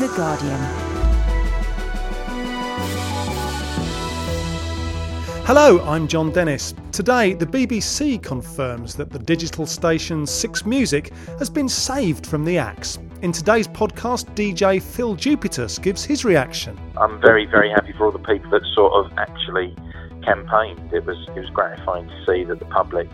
The 0.00 0.08
Guardian. 0.16 0.58
Hello, 5.44 5.84
I'm 5.84 6.08
Jon 6.08 6.32
Dennis. 6.32 6.72
Today, 6.90 7.34
the 7.34 7.44
BBC 7.44 8.22
confirms 8.22 8.94
that 8.94 9.10
the 9.10 9.18
digital 9.18 9.66
station 9.66 10.26
Six 10.26 10.64
Music 10.64 11.12
has 11.38 11.50
been 11.50 11.68
saved 11.68 12.26
from 12.26 12.46
the 12.46 12.56
axe. 12.56 12.98
In 13.20 13.30
today's 13.30 13.68
podcast, 13.68 14.34
DJ 14.34 14.80
Phill 14.80 15.16
Jupitus 15.16 15.78
gives 15.78 16.02
his 16.02 16.24
reaction. 16.24 16.80
I'm 16.96 17.20
very, 17.20 17.44
very 17.44 17.68
happy 17.68 17.92
for 17.92 18.06
all 18.06 18.12
the 18.12 18.20
people 18.20 18.50
that 18.52 18.62
sort 18.74 18.94
of 18.94 19.12
actually 19.18 19.76
campaigned. 20.24 20.94
It 20.94 21.04
was 21.04 21.18
it 21.36 21.40
was 21.40 21.50
gratifying 21.50 22.08
to 22.08 22.24
see 22.24 22.44
that 22.44 22.58
the 22.58 22.64
public 22.64 23.10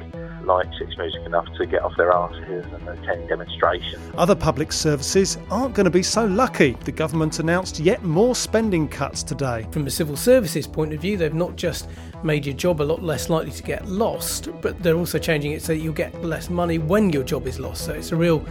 liked 0.47 0.75
Six 0.79 0.97
Music 0.97 1.23
enough 1.27 1.47
to 1.59 1.67
get 1.67 1.83
off 1.83 1.93
their 1.97 2.13
asses 2.13 2.65
and 2.73 2.89
attend 2.89 3.29
demonstrations. 3.29 4.01
Other 4.17 4.35
public 4.35 4.73
services 4.73 5.39
aren't 5.51 5.75
going 5.75 5.85
to 5.85 5.91
be 5.91 6.03
so 6.03 6.25
lucky. 6.25 6.77
The 6.85 6.93
government 6.93 7.39
announced 7.39 7.79
yet 7.81 8.03
more 8.03 8.35
spending 8.35 8.89
cuts 8.89 9.23
today. 9.23 9.67
From 9.71 9.87
a 9.87 9.91
civil 9.91 10.17
services 10.17 10.67
point 10.67 10.93
of 10.93 11.01
view, 11.01 11.17
they've 11.17 11.35
not 11.35 11.57
just 11.57 11.89
made 12.23 12.47
your 12.47 12.57
job 12.57 12.81
a 12.81 12.85
lot 12.85 13.03
less 13.03 13.29
likely 13.29 13.53
to 13.53 13.63
get 13.63 13.87
lost, 13.87 14.49
but 14.63 14.83
they're 14.83 14.97
also 14.97 15.19
changing 15.19 15.53
it 15.53 15.63
so 15.63 15.75
that 15.75 15.79
you'll 15.79 15.93
get 15.93 16.25
less 16.25 16.49
money 16.49 16.79
when 16.79 17.11
your 17.11 17.23
job 17.25 17.47
is 17.47 17.59
lost. 17.59 17.85
So 17.85 17.93
it's 17.93 18.13
a 18.13 18.17
real 18.17 18.45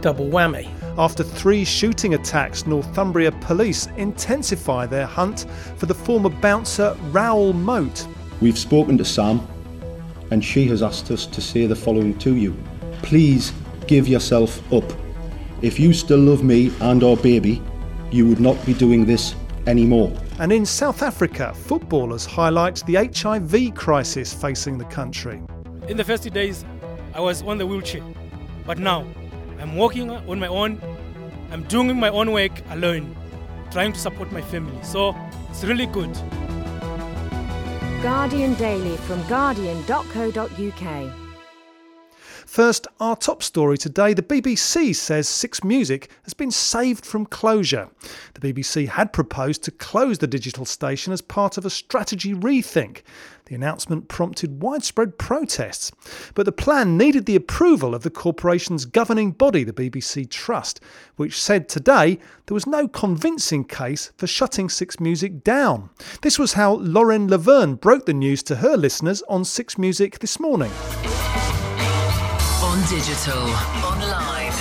double 0.00 0.26
whammy. 0.26 0.68
After 0.96 1.22
three 1.22 1.64
shooting 1.64 2.14
attacks, 2.14 2.66
Northumbria 2.66 3.32
police 3.32 3.86
intensify 3.96 4.86
their 4.86 5.06
hunt 5.06 5.46
for 5.76 5.86
the 5.86 5.94
former 5.94 6.28
bouncer 6.28 6.96
Raoul 7.10 7.52
Moat. 7.52 8.06
We've 8.40 8.58
spoken 8.58 8.96
to 8.98 9.04
Sam, 9.04 9.46
and 10.30 10.44
she 10.44 10.66
has 10.66 10.82
asked 10.82 11.10
us 11.10 11.26
to 11.26 11.40
say 11.40 11.66
the 11.66 11.76
following 11.76 12.16
to 12.18 12.36
you. 12.36 12.56
Please 13.02 13.52
give 13.86 14.08
yourself 14.08 14.72
up. 14.72 14.84
If 15.62 15.80
you 15.80 15.92
still 15.92 16.18
love 16.18 16.44
me 16.44 16.72
and 16.80 17.02
our 17.02 17.16
baby, 17.16 17.62
you 18.10 18.26
would 18.28 18.40
not 18.40 18.64
be 18.64 18.74
doing 18.74 19.04
this 19.04 19.34
anymore. 19.66 20.12
And 20.38 20.52
in 20.52 20.64
South 20.64 21.02
Africa, 21.02 21.52
footballers 21.54 22.24
highlight 22.24 22.84
the 22.86 22.94
HIV 22.94 23.74
crisis 23.74 24.32
facing 24.32 24.78
the 24.78 24.84
country. 24.84 25.42
In 25.88 25.96
the 25.96 26.04
first 26.04 26.30
days, 26.32 26.64
I 27.14 27.20
was 27.20 27.42
on 27.42 27.58
the 27.58 27.66
wheelchair, 27.66 28.02
but 28.64 28.78
now 28.78 29.04
I'm 29.58 29.74
walking 29.74 30.10
on 30.10 30.38
my 30.38 30.46
own. 30.46 30.80
I'm 31.50 31.64
doing 31.64 31.98
my 31.98 32.10
own 32.10 32.30
work 32.32 32.52
alone, 32.70 33.16
trying 33.70 33.92
to 33.92 33.98
support 33.98 34.30
my 34.30 34.42
family. 34.42 34.78
So 34.82 35.16
it's 35.50 35.64
really 35.64 35.86
good. 35.86 36.16
Guardian 38.02 38.54
Daily 38.54 38.96
from 38.96 39.26
guardian.co.uk. 39.26 41.27
First, 42.48 42.86
our 42.98 43.14
top 43.14 43.42
story 43.42 43.76
today 43.76 44.14
the 44.14 44.22
BBC 44.22 44.96
says 44.96 45.28
Six 45.28 45.62
Music 45.62 46.08
has 46.22 46.32
been 46.32 46.50
saved 46.50 47.04
from 47.04 47.26
closure. 47.26 47.90
The 48.32 48.40
BBC 48.40 48.88
had 48.88 49.12
proposed 49.12 49.62
to 49.64 49.70
close 49.70 50.16
the 50.16 50.26
digital 50.26 50.64
station 50.64 51.12
as 51.12 51.20
part 51.20 51.58
of 51.58 51.66
a 51.66 51.70
strategy 51.70 52.32
rethink. 52.32 53.02
The 53.44 53.54
announcement 53.54 54.08
prompted 54.08 54.62
widespread 54.62 55.18
protests, 55.18 55.92
but 56.34 56.46
the 56.46 56.50
plan 56.52 56.96
needed 56.96 57.26
the 57.26 57.36
approval 57.36 57.94
of 57.94 58.02
the 58.02 58.10
corporation's 58.10 58.86
governing 58.86 59.32
body, 59.32 59.62
the 59.62 59.74
BBC 59.74 60.28
Trust, 60.30 60.80
which 61.16 61.40
said 61.40 61.68
today 61.68 62.18
there 62.46 62.54
was 62.54 62.66
no 62.66 62.88
convincing 62.88 63.62
case 63.62 64.10
for 64.16 64.26
shutting 64.26 64.70
Six 64.70 64.98
Music 64.98 65.44
down. 65.44 65.90
This 66.22 66.38
was 66.38 66.54
how 66.54 66.76
Lauren 66.76 67.28
Laverne 67.28 67.74
broke 67.74 68.06
the 68.06 68.14
news 68.14 68.42
to 68.44 68.56
her 68.56 68.78
listeners 68.78 69.22
on 69.28 69.44
Six 69.44 69.76
Music 69.76 70.20
this 70.20 70.40
morning. 70.40 70.72
Digital, 72.86 73.42
online. 73.82 74.52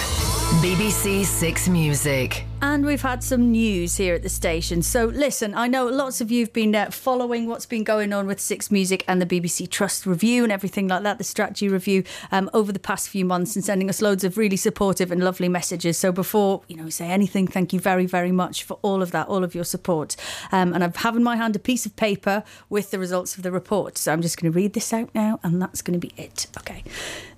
BBC 0.62 1.24
Six 1.24 1.70
Music. 1.70 2.44
And 2.60 2.88
we've 2.88 3.04
had 3.04 3.24
some 3.24 3.52
news 3.52 3.98
here 3.98 4.16
at 4.16 4.24
the 4.24 4.30
station. 4.30 4.82
So, 4.82 5.06
listen, 5.06 5.54
I 5.54 5.68
know 5.68 5.86
lots 5.86 6.22
of 6.22 6.32
you 6.32 6.44
have 6.44 6.54
been 6.54 6.74
uh, 6.74 6.90
following 6.90 7.46
what's 7.46 7.68
been 7.68 7.84
going 7.84 8.14
on 8.14 8.26
with 8.26 8.40
Six 8.40 8.72
Music 8.72 9.06
and 9.08 9.22
the 9.22 9.28
BBC 9.28 9.70
Trust 9.70 10.08
review 10.08 10.42
and 10.42 10.52
everything 10.52 10.88
like 10.88 11.04
that, 11.04 11.20
the 11.20 11.24
strategy 11.24 11.70
review, 11.70 12.04
um, 12.32 12.50
over 12.56 12.72
the 12.72 12.80
past 12.80 13.10
few 13.10 13.26
months 13.26 13.56
and 13.56 13.64
sending 13.64 13.90
us 13.90 14.02
loads 14.02 14.24
of 14.24 14.40
really 14.40 14.58
supportive 14.58 15.12
and 15.12 15.24
lovely 15.24 15.48
messages. 15.48 16.00
So, 16.00 16.12
before 16.12 16.64
you 16.68 16.76
know, 16.76 16.90
say 16.90 17.06
anything, 17.10 17.46
thank 17.46 17.74
you 17.74 17.80
very, 17.80 18.08
very 18.08 18.32
much 18.32 18.64
for 18.64 18.80
all 18.82 19.04
of 19.04 19.12
that, 19.12 19.28
all 19.28 19.44
of 19.44 19.54
your 19.54 19.64
support. 19.64 20.16
Um, 20.52 20.74
and 20.74 20.84
I 20.84 20.92
have 20.96 21.16
in 21.16 21.24
my 21.24 21.36
hand 21.36 21.56
a 21.56 21.60
piece 21.60 21.86
of 21.86 21.96
paper 21.96 22.44
with 22.70 22.90
the 22.90 22.98
results 22.98 23.38
of 23.38 23.44
the 23.44 23.52
report. 23.52 24.00
So, 24.00 24.12
I'm 24.12 24.24
just 24.24 24.42
going 24.42 24.52
to 24.52 24.56
read 24.56 24.74
this 24.74 24.92
out 24.94 25.14
now, 25.14 25.40
and 25.44 25.62
that's 25.62 25.84
going 25.84 26.00
to 26.00 26.08
be 26.08 26.12
it. 26.18 26.48
Okay. 26.58 26.84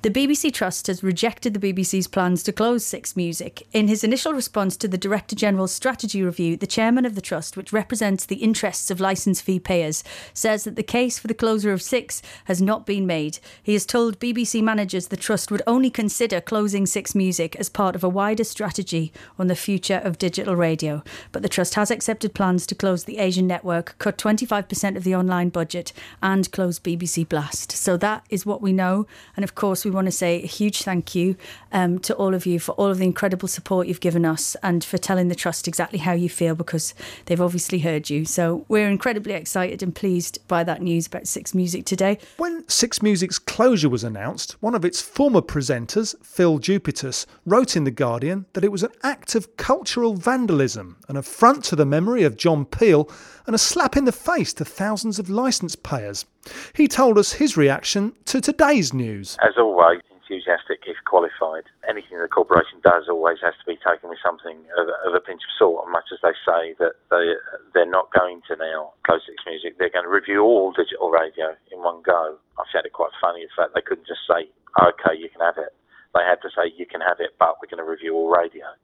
The 0.02 0.10
BBC 0.10 0.54
Trust 0.54 0.88
has 0.88 1.04
rejected 1.04 1.54
the 1.54 1.74
BBC's 1.74 2.08
plans 2.08 2.42
to 2.44 2.54
close 2.54 2.86
Six 2.86 3.18
Music. 3.18 3.68
In 3.74 3.90
his 3.90 4.02
initial 4.02 4.32
response 4.32 4.78
to 4.78 4.88
the 4.88 4.98
Director 5.10 5.36
General's 5.36 5.72
strategy 5.72 6.22
review, 6.22 6.56
the 6.56 6.68
chairman 6.68 7.04
of 7.04 7.16
the 7.16 7.22
trust, 7.22 7.58
which 7.58 7.74
represents 7.74 8.28
the 8.28 8.36
interests 8.36 8.92
of 8.92 9.00
licence 9.00 9.42
fee 9.42 9.60
payers, 9.60 10.04
says 10.36 10.66
that 10.66 10.76
the 10.76 10.84
case 10.84 11.18
for 11.18 11.26
the 11.26 11.34
closure 11.34 11.74
of 11.74 11.82
Six 11.82 12.22
has 12.46 12.62
not 12.62 12.86
been 12.86 13.08
made. 13.08 13.40
He 13.64 13.74
has 13.74 13.88
told 13.88 14.20
BBC 14.20 14.62
managers 14.62 15.08
the 15.08 15.18
trust 15.18 15.50
would 15.50 15.64
only 15.66 15.90
consider 15.90 16.40
closing 16.40 16.86
Six 16.86 17.16
Music 17.16 17.56
as 17.56 17.70
part 17.70 17.96
of 17.96 18.04
a 18.04 18.08
wider 18.08 18.44
strategy 18.44 19.12
on 19.40 19.48
the 19.48 19.56
future 19.56 20.00
of 20.04 20.20
digital 20.20 20.56
radio. 20.56 21.02
But 21.32 21.42
the 21.42 21.50
trust 21.50 21.74
has 21.74 21.90
accepted 21.90 22.36
plans 22.36 22.68
to 22.68 22.76
close 22.76 23.06
the 23.06 23.18
Asian 23.18 23.48
network, 23.48 23.96
cut 23.98 24.16
25% 24.20 24.96
of 24.96 25.04
the 25.04 25.16
online 25.16 25.50
budget, 25.50 25.92
and 26.22 26.52
close 26.52 26.78
BBC 26.78 27.28
Blast. 27.28 27.72
So 27.72 27.98
that 27.98 28.28
is 28.30 28.46
what 28.46 28.62
we 28.62 28.74
know. 28.74 29.08
And 29.36 29.44
of 29.44 29.56
course, 29.56 29.84
we 29.84 29.90
want 29.90 30.06
to 30.06 30.12
say 30.12 30.44
a 30.44 30.46
huge 30.46 30.84
thank 30.84 31.16
you 31.16 31.36
um, 31.72 31.98
to 31.98 32.14
all 32.14 32.36
of 32.36 32.46
you 32.46 32.60
for 32.60 32.74
all 32.74 32.92
of 32.92 33.00
the 33.00 33.06
incredible 33.06 33.48
support 33.48 33.88
you've 33.88 34.02
given 34.02 34.24
us 34.24 34.56
and 34.62 34.84
for 34.84 34.99
telling 35.00 35.28
the 35.28 35.36
trust 35.36 35.68
exactly 35.68 36.00
how 36.00 36.14
you 36.14 36.30
feel 36.30 36.56
because 36.56 36.94
they've 37.26 37.42
obviously 37.42 37.80
heard 37.80 38.10
you. 38.10 38.26
So 38.26 38.66
we're 38.68 38.90
incredibly 38.90 39.34
excited 39.34 39.82
and 39.82 39.96
pleased 39.96 40.40
by 40.48 40.64
that 40.64 40.82
news 40.82 41.08
about 41.08 41.28
Six 41.28 41.56
Music 41.56 41.86
today. 41.86 42.20
When 42.38 42.68
Six 42.68 43.02
Music's 43.02 43.40
closure 43.40 43.90
was 43.90 44.04
announced, 44.04 44.58
one 44.62 44.76
of 44.76 44.86
its 44.86 45.02
former 45.02 45.42
presenters, 45.42 46.16
Phill 46.24 46.60
Jupitus, 46.60 47.26
wrote 47.46 47.76
in 47.76 47.84
The 47.84 47.92
Guardian 47.92 48.46
that 48.54 48.64
it 48.64 48.72
was 48.72 48.84
an 48.84 48.92
act 49.04 49.36
of 49.36 49.58
cultural 49.58 50.16
vandalism, 50.16 50.98
an 51.08 51.18
affront 51.18 51.64
to 51.66 51.76
the 51.76 51.86
memory 51.86 52.24
of 52.24 52.38
John 52.38 52.66
Peel, 52.66 53.10
and 53.46 53.56
a 53.56 53.60
slap 53.60 53.98
in 53.98 54.06
the 54.06 54.12
face 54.12 54.54
to 54.54 54.66
thousands 54.66 55.18
of 55.18 55.30
licence 55.30 55.76
payers. 55.76 56.26
He 56.74 56.88
told 56.88 57.18
us 57.18 57.34
his 57.34 57.58
reaction 57.58 58.14
to 58.26 58.42
today's 58.42 58.94
news. 58.94 59.38
As 59.42 59.54
always, 59.58 60.02
enthusiastic 60.30 60.86
if 60.86 61.02
qualified. 61.10 61.66
Anything 61.90 62.22
the 62.22 62.30
corporation 62.30 62.78
does 62.86 63.10
always 63.10 63.42
has 63.42 63.58
to 63.58 63.66
be 63.66 63.82
taken 63.82 64.14
with 64.14 64.22
something 64.22 64.62
of, 64.78 64.86
of 65.02 65.18
a 65.18 65.20
pinch 65.20 65.42
of 65.42 65.52
salt. 65.58 65.82
And 65.82 65.92
much 65.92 66.14
as 66.14 66.22
they 66.22 66.38
say 66.46 66.78
that 66.78 67.02
they 67.10 67.34
they're 67.74 67.90
not 67.90 68.14
going 68.14 68.46
to 68.48 68.56
now 68.56 68.94
close 69.10 69.26
Six 69.26 69.42
Music, 69.50 69.82
they're 69.82 69.90
going 69.90 70.06
to 70.06 70.14
review 70.14 70.46
all 70.46 70.70
digital 70.72 71.10
radio 71.10 71.58
in 71.74 71.82
one 71.82 72.06
go. 72.06 72.38
I 72.62 72.64
found 72.70 72.86
it 72.86 72.94
quite 72.94 73.12
funny 73.18 73.42
the 73.42 73.54
fact 73.58 73.74
they 73.74 73.82
couldn't 73.82 74.06
just 74.06 74.22
say, 74.30 74.46
"Okay, 74.78 75.18
you 75.18 75.34
can 75.34 75.42
have 75.42 75.58
it." 75.58 75.74
They 76.14 76.22
had 76.22 76.42
to 76.46 76.54
say, 76.54 76.70
"You 76.78 76.86
can 76.86 77.02
have 77.02 77.18
it, 77.18 77.34
but 77.42 77.58
we're 77.58 77.74
going 77.74 77.82
to 77.82 77.90
review 77.90 78.14
all 78.14 78.30
radio." 78.30 78.70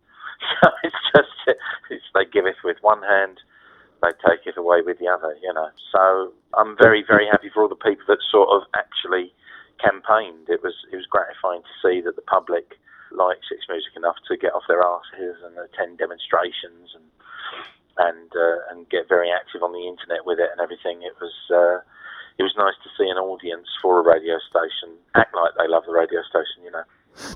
So 0.61 0.67
it's 0.83 1.03
just 1.15 1.57
it's, 1.89 2.03
they 2.13 2.25
give 2.25 2.45
it 2.45 2.59
with 2.63 2.77
one 2.81 3.01
hand 3.01 3.39
they 4.03 4.11
take 4.27 4.45
it 4.45 4.57
away 4.57 4.81
with 4.85 4.99
the 4.99 5.07
other, 5.07 5.33
you 5.41 5.53
know. 5.53 5.69
So 5.91 6.33
I'm 6.53 6.75
very, 6.77 7.03
very 7.07 7.25
happy 7.25 7.49
for 7.49 7.63
all 7.63 7.69
the 7.69 7.79
people 7.79 8.05
that 8.09 8.19
sort 8.29 8.49
of 8.49 8.67
actually 8.75 9.33
campaigned. 9.81 10.49
It 10.49 10.63
was 10.63 10.75
it 10.91 10.95
was 10.95 11.07
gratifying 11.09 11.61
to 11.61 11.73
see 11.83 12.01
that 12.01 12.15
the 12.15 12.25
public 12.25 12.79
liked 13.11 13.45
Six 13.47 13.65
Music 13.69 13.93
enough 13.95 14.17
to 14.27 14.37
get 14.37 14.53
off 14.53 14.67
their 14.67 14.83
asses 14.83 15.39
and 15.43 15.55
attend 15.57 15.97
demonstrations 15.97 16.95
and 16.95 17.07
and 17.97 18.29
uh, 18.35 18.59
and 18.71 18.89
get 18.89 19.07
very 19.07 19.31
active 19.31 19.63
on 19.63 19.71
the 19.71 19.87
internet 19.87 20.25
with 20.25 20.39
it 20.39 20.51
and 20.51 20.59
everything. 20.59 21.03
It 21.03 21.15
was 21.19 21.35
uh, 21.51 21.79
it 22.37 22.43
was 22.43 22.55
nice 22.57 22.75
to 22.83 22.89
see 22.99 23.07
an 23.07 23.17
audience 23.17 23.67
for 23.81 23.99
a 23.99 24.05
radio 24.05 24.35
station 24.43 24.99
act 25.15 25.35
like 25.35 25.55
they 25.55 25.67
love 25.67 25.87
the 25.87 25.95
radio 25.95 26.19
station, 26.27 26.63
you 26.63 26.71
know. 26.71 26.83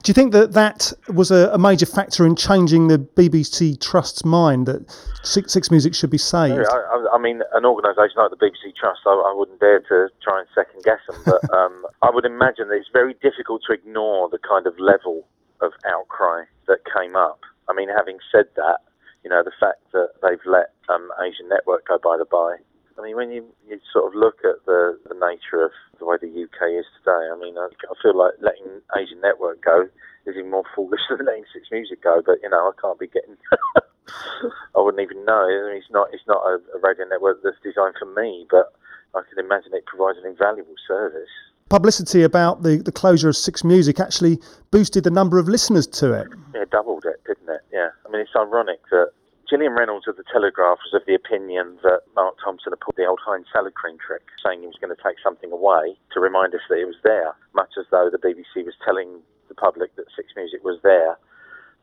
Do 0.04 0.10
you 0.10 0.14
think 0.14 0.34
that 0.34 0.54
that 0.54 0.92
was 1.08 1.32
a, 1.32 1.50
a 1.54 1.58
major 1.58 1.86
factor 1.86 2.26
in 2.26 2.36
changing 2.36 2.88
the 2.88 2.98
BBC 2.98 3.80
Trust's 3.80 4.26
mind 4.26 4.68
that 4.68 4.90
Six, 5.24 5.54
Six 5.54 5.72
Music 5.72 5.96
should 5.96 6.10
be 6.10 6.18
saved? 6.18 6.56
Yeah, 6.56 6.68
I, 6.70 7.16
I, 7.16 7.18
mean, 7.18 7.42
an 7.54 7.66
organisation 7.66 8.18
like 8.18 8.32
the 8.32 8.38
BBC 8.38 8.76
Trust, 8.76 9.02
I, 9.06 9.12
I, 9.12 9.34
wouldn't 9.34 9.60
dare 9.60 9.80
to 9.80 10.10
try 10.22 10.40
and 10.40 10.48
second 10.54 10.84
guess 10.84 11.00
them, 11.08 11.22
but 11.26 11.54
um, 11.58 11.86
I 12.02 12.10
would 12.12 12.26
imagine 12.26 12.68
that 12.70 12.76
it's 12.76 12.90
very 12.92 13.14
difficult 13.22 13.62
to 13.68 13.74
ignore 13.74 14.30
the 14.30 14.40
kind 14.40 14.68
of 14.68 14.78
level 14.80 15.26
of 15.62 15.72
outcry 15.88 16.44
that 16.68 16.80
came 16.86 17.16
up. 17.16 17.40
I 17.70 17.74
mean, 17.74 17.90
having 17.90 18.18
said 18.32 18.46
that, 18.56 18.80
you 19.24 19.30
know, 19.30 19.44
the 19.44 19.52
fact 19.60 19.80
that 19.94 20.12
they've 20.22 20.44
let 20.46 20.72
um, 20.90 21.10
Asian 21.22 21.48
Network 21.50 21.88
go 21.88 22.00
by 22.02 22.18
the 22.18 22.26
by 22.26 22.58
I 23.00 23.04
mean, 23.04 23.16
when 23.16 23.32
you, 23.32 23.46
you 23.68 23.80
sort 23.94 24.12
of 24.12 24.20
look 24.20 24.44
at 24.44 24.66
the, 24.66 25.00
the 25.08 25.16
nature 25.16 25.64
of 25.64 25.72
the 26.00 26.06
way 26.06 26.18
the 26.20 26.28
UK 26.28 26.76
is 26.76 26.86
today, 27.00 27.32
I 27.32 27.38
mean, 27.40 27.58
I, 27.58 27.72
I 27.72 27.94
feel 28.04 28.18
like 28.18 28.34
letting 28.42 28.84
Asian 28.98 29.22
Network 29.22 29.64
go 29.64 29.88
is 30.28 30.36
even 30.36 30.52
more 30.52 30.68
foolish 30.76 31.00
than 31.10 31.26
letting 31.26 31.46
Six 31.54 31.68
Music 31.72 32.04
go. 32.04 32.22
But 32.26 32.44
you 32.44 32.50
know, 32.50 32.70
I 32.70 32.74
can't 32.82 33.00
be 33.00 33.08
getting. 33.08 33.38
I 34.76 34.82
wouldn't 34.82 35.02
even 35.02 35.24
know. 35.24 35.48
I 35.48 35.72
mean, 35.72 35.78
it's 35.78 35.92
not. 35.92 36.10
It's 36.12 36.28
not 36.28 36.44
a, 36.44 36.60
a 36.76 36.80
radio 36.84 37.06
network 37.06 37.40
that's 37.44 37.62
designed 37.64 37.96
for 37.98 38.10
me, 38.12 38.46
but 38.50 38.74
I 39.16 39.22
can 39.30 39.44
imagine 39.44 39.72
it 39.74 39.86
provides 39.86 40.18
an 40.20 40.30
invaluable 40.30 40.76
service. 40.88 41.32
Publicity 41.70 42.24
about 42.24 42.64
the, 42.64 42.78
the 42.78 42.92
closure 42.92 43.30
of 43.30 43.38
Six 43.38 43.64
Music 43.64 44.00
actually 44.00 44.40
boosted 44.72 45.04
the 45.04 45.12
number 45.12 45.38
of 45.38 45.48
listeners 45.48 45.86
to 45.86 46.14
it. 46.14 46.28
Yeah, 46.56 46.66
doubled 46.72 47.06
it, 47.06 47.22
didn't 47.28 47.48
it? 47.48 47.62
Yeah. 47.72 47.90
I 48.06 48.12
mean, 48.12 48.22
it's 48.22 48.32
ironic 48.36 48.82
that 48.90 49.12
Gillian 49.50 49.74
Reynolds 49.74 50.08
of 50.08 50.16
the 50.16 50.24
Telegraph 50.32 50.78
was 50.86 50.94
of 50.94 51.08
the 51.10 51.18
opinion 51.18 51.80
that 51.82 52.06
Mark 52.14 52.38
Thompson 52.38 52.72
had 52.72 52.80
pulled 52.86 53.02
the 53.02 53.10
old 53.10 53.18
Heinz 53.18 53.48
salad 53.52 53.74
cream 53.74 53.98
trick, 53.98 54.22
saying 54.46 54.62
he 54.62 54.70
was 54.70 54.78
going 54.78 54.94
to 54.94 55.02
take 55.02 55.18
something 55.26 55.52
away 55.52 55.98
to 56.14 56.20
remind 56.22 56.54
us 56.54 56.62
that 56.70 56.78
it 56.78 56.86
was 56.86 57.02
there, 57.04 57.34
much 57.58 57.74
as 57.74 57.90
though 57.90 58.14
the 58.14 58.22
BBC 58.22 58.62
was 58.62 58.78
telling 58.86 59.26
the 59.50 59.58
public 59.58 59.96
that 59.96 60.06
Six 60.16 60.38
Music 60.38 60.64
was 60.64 60.78
there 60.86 61.18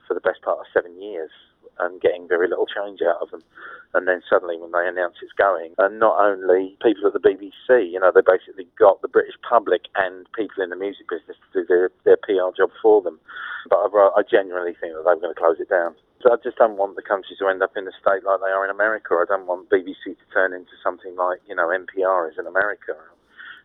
for 0.06 0.14
the 0.14 0.22
best 0.22 0.42
part 0.46 0.62
of 0.62 0.70
seven 0.70 0.94
years 1.02 1.34
and 1.82 2.00
getting 2.00 2.28
very 2.30 2.46
little 2.46 2.70
change 2.70 3.02
out 3.02 3.18
of 3.20 3.34
them. 3.34 3.42
And 3.94 4.06
then 4.06 4.22
suddenly, 4.30 4.56
when 4.62 4.70
they 4.70 4.86
announce 4.86 5.18
it's 5.18 5.34
going, 5.34 5.74
and 5.76 5.98
not 5.98 6.22
only 6.22 6.78
people 6.78 7.10
at 7.10 7.18
the 7.18 7.26
BBC, 7.26 7.90
you 7.90 7.98
know, 7.98 8.14
they 8.14 8.22
basically 8.22 8.70
got 8.78 9.02
the 9.02 9.10
British 9.10 9.34
public 9.42 9.90
and 9.98 10.24
people 10.38 10.62
in 10.62 10.70
the 10.70 10.78
music 10.78 11.10
business 11.10 11.36
to 11.50 11.60
do 11.60 11.66
their, 11.66 11.90
their 12.06 12.20
PR 12.22 12.54
job 12.54 12.70
for 12.80 13.02
them. 13.02 13.18
But 13.68 13.82
I, 13.82 13.90
I 14.16 14.22
genuinely 14.22 14.78
think 14.78 14.94
that 14.94 15.02
they 15.02 15.14
were 15.18 15.20
going 15.20 15.34
to 15.34 15.40
close 15.40 15.58
it 15.58 15.68
down. 15.68 15.98
I 16.32 16.37
just 16.43 16.56
don't 16.56 16.76
want 16.76 16.96
the 16.96 17.02
country 17.02 17.37
to 17.38 17.49
end 17.49 17.62
up 17.62 17.76
in 17.76 17.87
a 17.87 17.93
state 18.00 18.25
like 18.25 18.40
they 18.40 18.50
are 18.50 18.64
in 18.64 18.70
America. 18.70 19.14
I 19.14 19.25
don't 19.28 19.46
want 19.46 19.69
BBC 19.70 20.17
to 20.17 20.26
turn 20.32 20.52
into 20.52 20.73
something 20.82 21.14
like, 21.17 21.40
you 21.49 21.55
know, 21.55 21.69
NPR 21.69 22.31
is 22.31 22.38
in 22.38 22.46
America. 22.46 22.94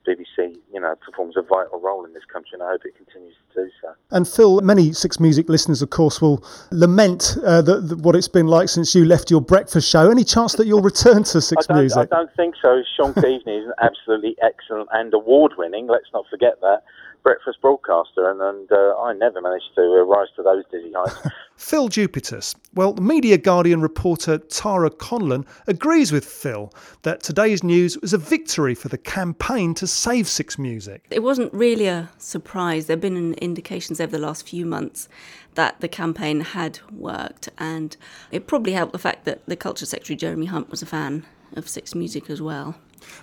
BBC, 0.08 0.58
you 0.74 0.80
know, 0.80 0.96
performs 0.96 1.38
a 1.38 1.44
vital 1.44 1.80
role 1.80 2.06
in 2.06 2.14
this 2.14 2.26
country, 2.26 2.52
and 2.54 2.64
I 2.64 2.72
hope 2.72 2.82
it 2.86 2.96
continues 2.96 3.36
to 3.54 3.64
do 3.64 3.72
so. 3.82 3.94
And 4.10 4.28
Phill, 4.28 4.60
many 4.62 4.94
Six 4.94 5.20
Music 5.20 5.48
listeners, 5.48 5.84
of 5.84 5.92
course, 5.92 6.20
will 6.20 6.44
lament 6.72 7.38
uh, 7.46 7.62
the, 7.62 7.80
the, 7.80 7.96
what 7.98 8.16
it's 8.16 8.28
been 8.28 8.48
like 8.48 8.68
since 8.68 8.96
you 8.96 9.06
left 9.06 9.30
your 9.30 9.42
breakfast 9.42 9.88
show. 9.88 10.10
Any 10.10 10.24
chance 10.24 10.54
that 10.54 10.66
you'll 10.66 10.82
return 10.82 11.24
to 11.26 11.40
Six 11.40 11.68
I 11.70 11.80
Music? 11.80 12.00
I 12.00 12.06
don't 12.06 12.36
think 12.36 12.56
so. 12.60 12.82
Shaun 12.98 13.14
Keaveny 13.14 13.64
is 13.64 13.72
absolutely 13.80 14.36
excellent 14.42 14.90
and 14.92 15.14
award-winning. 15.14 15.86
Let's 15.86 16.10
not 16.14 16.26
forget 16.32 16.60
that 16.62 16.82
breakfast 17.24 17.62
broadcaster, 17.62 18.30
and, 18.30 18.42
and 18.42 18.72
uh, 18.72 18.98
I 18.98 19.14
never 19.14 19.42
managed 19.42 19.76
to 19.76 19.82
uh, 19.82 20.04
rise 20.04 20.28
to 20.36 20.44
those 20.44 20.64
dizzy 20.72 20.92
heights. 20.96 21.16
Phill 21.56 21.90
Jupitus. 21.90 22.56
Well, 22.74 22.94
Media 22.96 23.38
Guardian 23.38 23.82
reporter 23.82 24.40
Tara 24.40 24.90
Conlan 24.90 25.46
agrees 25.68 26.12
with 26.12 26.26
Phil 26.26 26.74
that 27.04 27.22
today's 27.22 27.64
news 27.64 27.98
was 28.00 28.14
a 28.14 28.18
victory 28.18 28.74
for 28.74 28.90
the 28.90 28.98
campaign 28.98 29.74
to 29.76 29.88
save 29.88 30.28
Six 30.28 30.58
Music. 30.58 31.06
It 31.12 31.24
wasn't 31.24 31.54
really 31.54 31.88
a 31.88 32.10
surprise. 32.18 32.88
There 32.88 32.96
have 32.96 33.02
been 33.02 33.34
indications 33.36 34.02
over 34.02 34.12
the 34.12 34.20
last 34.20 34.48
few 34.48 34.66
months 34.66 35.08
that 35.56 35.80
the 35.82 35.88
campaign 35.88 36.42
had 36.42 36.80
worked, 36.92 37.50
and 37.58 37.96
it 38.32 38.48
probably 38.48 38.74
helped 38.74 38.94
the 38.94 39.00
fact 39.00 39.26
that 39.26 39.46
the 39.46 39.56
Culture 39.56 39.86
Secretary 39.86 40.18
Jeremy 40.18 40.48
Hunt 40.48 40.70
was 40.70 40.82
a 40.82 40.86
fan 40.86 41.26
of 41.56 41.68
Six 41.68 41.94
Music 41.94 42.30
as 42.30 42.42
well. 42.42 42.76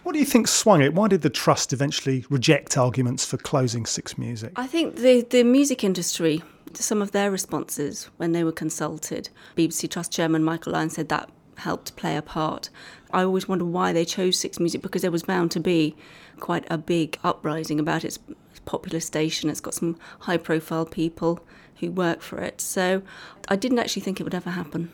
What 0.03 0.13
do 0.13 0.19
you 0.19 0.25
think 0.25 0.49
swung 0.49 0.83
it? 0.83 0.95
Why 0.95 1.09
did 1.09 1.23
the 1.23 1.31
Trust 1.31 1.73
eventually 1.73 2.25
reject 2.31 2.77
arguments 2.77 3.25
for 3.25 3.37
closing 3.37 3.87
Six 3.87 4.19
Music? 4.19 4.53
I 4.57 4.67
think 4.67 4.97
the, 4.97 5.23
the 5.23 5.45
music 5.45 5.85
industry, 5.85 6.43
some 6.75 7.03
of 7.03 7.13
their 7.13 7.31
responses 7.31 8.11
when 8.17 8.33
they 8.33 8.45
were 8.45 8.53
consulted, 8.53 9.31
BBC 9.57 9.91
Trust 9.91 10.13
Chairman 10.13 10.45
Michael 10.45 10.73
Lyons 10.73 10.95
said 10.95 11.09
that 11.09 11.31
helped 11.57 11.97
play 11.97 12.17
a 12.17 12.23
part. 12.23 12.71
I 13.13 13.23
always 13.23 13.49
wonder 13.49 13.65
why 13.65 13.93
they 13.93 14.05
chose 14.05 14.39
Six 14.39 14.61
Music 14.61 14.83
because 14.83 15.03
there 15.03 15.11
was 15.11 15.23
bound 15.23 15.51
to 15.53 15.61
be 15.61 15.97
quite 16.41 16.65
a 16.71 16.79
big 16.79 17.19
uprising 17.25 17.81
about 17.81 18.05
its 18.05 18.19
popular 18.65 19.01
station. 19.01 19.51
It's 19.51 19.61
got 19.61 19.75
some 19.75 19.99
high 20.21 20.37
profile 20.37 20.87
people 20.87 21.41
who 21.77 21.91
work 21.91 22.23
for 22.23 22.39
it. 22.39 22.61
So 22.61 23.03
I 23.49 23.57
didn't 23.57 23.79
actually 23.79 24.03
think 24.03 24.21
it 24.21 24.25
would 24.25 24.35
ever 24.35 24.51
happen. 24.51 24.93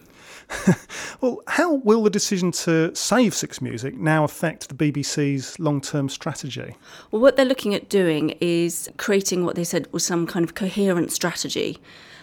well, 1.21 1.41
how 1.49 1.75
will 1.75 2.03
the 2.03 2.11
decision 2.11 2.53
to 2.53 2.95
save 2.95 3.35
Six 3.35 3.61
Music 3.61 3.97
now 3.97 4.25
affect 4.25 4.69
the 4.69 4.75
BBC's 4.75 5.59
long 5.59 5.81
term 5.81 6.09
strategy? 6.09 6.77
Well, 7.11 7.23
what 7.23 7.37
they're 7.37 7.45
looking 7.45 7.75
at 7.75 7.89
doing 7.89 8.31
is 8.41 8.91
creating 8.97 9.45
what 9.45 9.57
they 9.57 9.65
said 9.65 9.93
was 9.93 10.05
some 10.05 10.27
kind 10.27 10.45
of 10.45 10.55
coherent 10.55 11.13
strategy. 11.13 11.79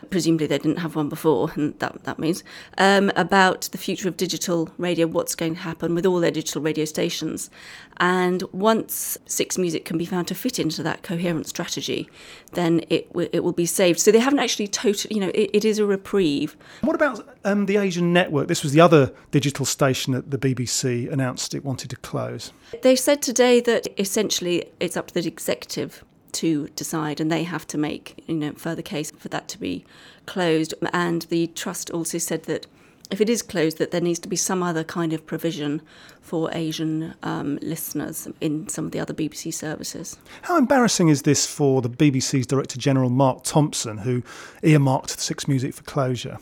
Presumably, 0.10 0.48
they 0.48 0.58
didn't 0.58 0.78
have 0.78 0.96
one 0.96 1.10
before, 1.10 1.52
and 1.56 1.78
that, 1.80 2.04
that 2.04 2.20
means 2.20 2.44
um, 2.78 3.12
about 3.16 3.70
the 3.72 3.78
future 3.78 4.08
of 4.08 4.18
digital 4.18 4.70
radio, 4.78 5.08
what's 5.08 5.36
going 5.36 5.56
to 5.56 5.62
happen 5.62 5.96
with 5.96 6.06
all 6.06 6.20
their 6.20 6.32
digital 6.32 6.62
radio 6.62 6.86
stations. 6.86 7.50
And 7.98 8.44
once 8.52 9.18
Six 9.26 9.58
Music 9.58 9.86
can 9.86 9.98
be 9.98 10.06
found 10.06 10.28
to 10.30 10.36
fit 10.36 10.60
into 10.60 10.82
that 10.84 11.04
coherent 11.04 11.48
strategy, 11.48 12.10
then 12.54 12.82
it, 12.90 13.08
w- 13.10 13.30
it 13.32 13.44
will 13.44 13.52
be 13.52 13.66
saved. 13.66 14.00
So 14.00 14.12
they 14.12 14.20
haven't 14.20 14.40
actually 14.40 14.68
totally, 14.68 15.14
you 15.14 15.22
know, 15.22 15.32
it, 15.36 15.52
it 15.54 15.66
is 15.66 15.78
a 15.78 15.86
reprieve. 15.86 16.58
What 16.82 16.96
about 16.96 17.28
um, 17.46 17.68
the 17.68 17.78
Asian 17.78 18.12
Network? 18.12 18.48
This 18.48 18.64
was 18.64 18.74
the 18.74 18.82
other 18.82 19.14
digital 19.30 19.66
station 19.66 20.14
that 20.14 20.32
the 20.32 20.38
BBC 20.38 21.12
announced 21.12 21.54
it 21.54 21.64
wanted 21.64 21.90
to 21.92 21.96
close. 21.98 22.52
They 22.82 22.96
said 22.96 23.22
today 23.22 23.60
that 23.62 23.88
essentially 24.00 24.66
it's 24.80 24.98
up 24.98 25.08
to 25.08 25.14
the 25.14 25.28
executive 25.28 26.04
to 26.34 26.68
decide, 26.76 27.20
and 27.20 27.32
they 27.32 27.44
have 27.44 27.68
to 27.68 27.78
make 27.78 28.24
you 28.28 28.36
know 28.36 28.54
further 28.54 28.82
case 28.82 29.12
for 29.12 29.30
that 29.30 29.48
to 29.50 29.60
be 29.60 29.86
closed. 30.26 30.74
And 30.94 31.24
the 31.24 31.48
trust 31.48 31.90
also 31.92 32.18
said 32.18 32.44
that 32.44 32.68
if 33.12 33.20
it 33.20 33.30
is 33.30 33.42
closed, 33.42 33.78
that 33.78 33.92
there 33.92 34.02
needs 34.02 34.20
to 34.20 34.30
be 34.30 34.38
some 34.38 34.64
other 34.64 34.86
kind 34.86 35.12
of 35.12 35.26
provision 35.26 35.82
for 36.22 36.50
Asian 36.54 37.14
um, 37.24 37.60
listeners 37.62 38.28
in 38.40 38.70
some 38.70 38.86
of 38.86 38.92
the 38.92 39.00
other 39.00 39.14
BBC 39.14 39.54
services. 39.54 40.18
How 40.44 40.58
embarrassing 40.58 41.10
is 41.10 41.24
this 41.24 41.46
for 41.46 41.82
the 41.82 41.90
BBC's 41.90 42.48
Director 42.48 42.80
General 42.80 43.10
Mark 43.10 43.44
Thompson, 43.44 44.00
who 44.00 44.24
earmarked 44.64 45.20
Six 45.20 45.48
Music 45.48 45.74
for 45.74 45.84
closure? 45.84 46.38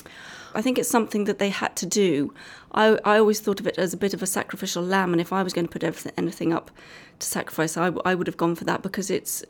I 0.54 0.62
think 0.62 0.78
it's 0.78 0.90
something 0.90 1.25
that 1.25 1.40
they 1.40 1.50
had 1.50 1.75
to 1.78 1.86
do. 1.86 2.34
I, 2.72 2.98
I 3.06 3.18
always 3.18 3.40
thought 3.40 3.60
of 3.60 3.68
it 3.68 3.78
as 3.78 3.94
a 3.94 3.98
bit 3.98 4.13
of 4.13 4.22
a 4.22 4.28
sacrificial 4.28 4.84
lamb, 4.84 5.12
and 5.12 5.22
if 5.22 5.34
I 5.34 5.44
was 5.44 5.54
going 5.54 5.68
to 5.68 5.72
put 5.72 5.84
everything, 5.84 6.12
anything 6.18 6.54
up 6.54 6.72
to 7.19 7.28
sacrifice, 7.28 7.78
I, 7.78 7.92
I 8.06 8.16
would 8.16 8.28
have 8.28 8.38
gone 8.38 8.56
for 8.56 8.63
that 8.66 8.81
because 8.81 9.10
it's 9.10 9.44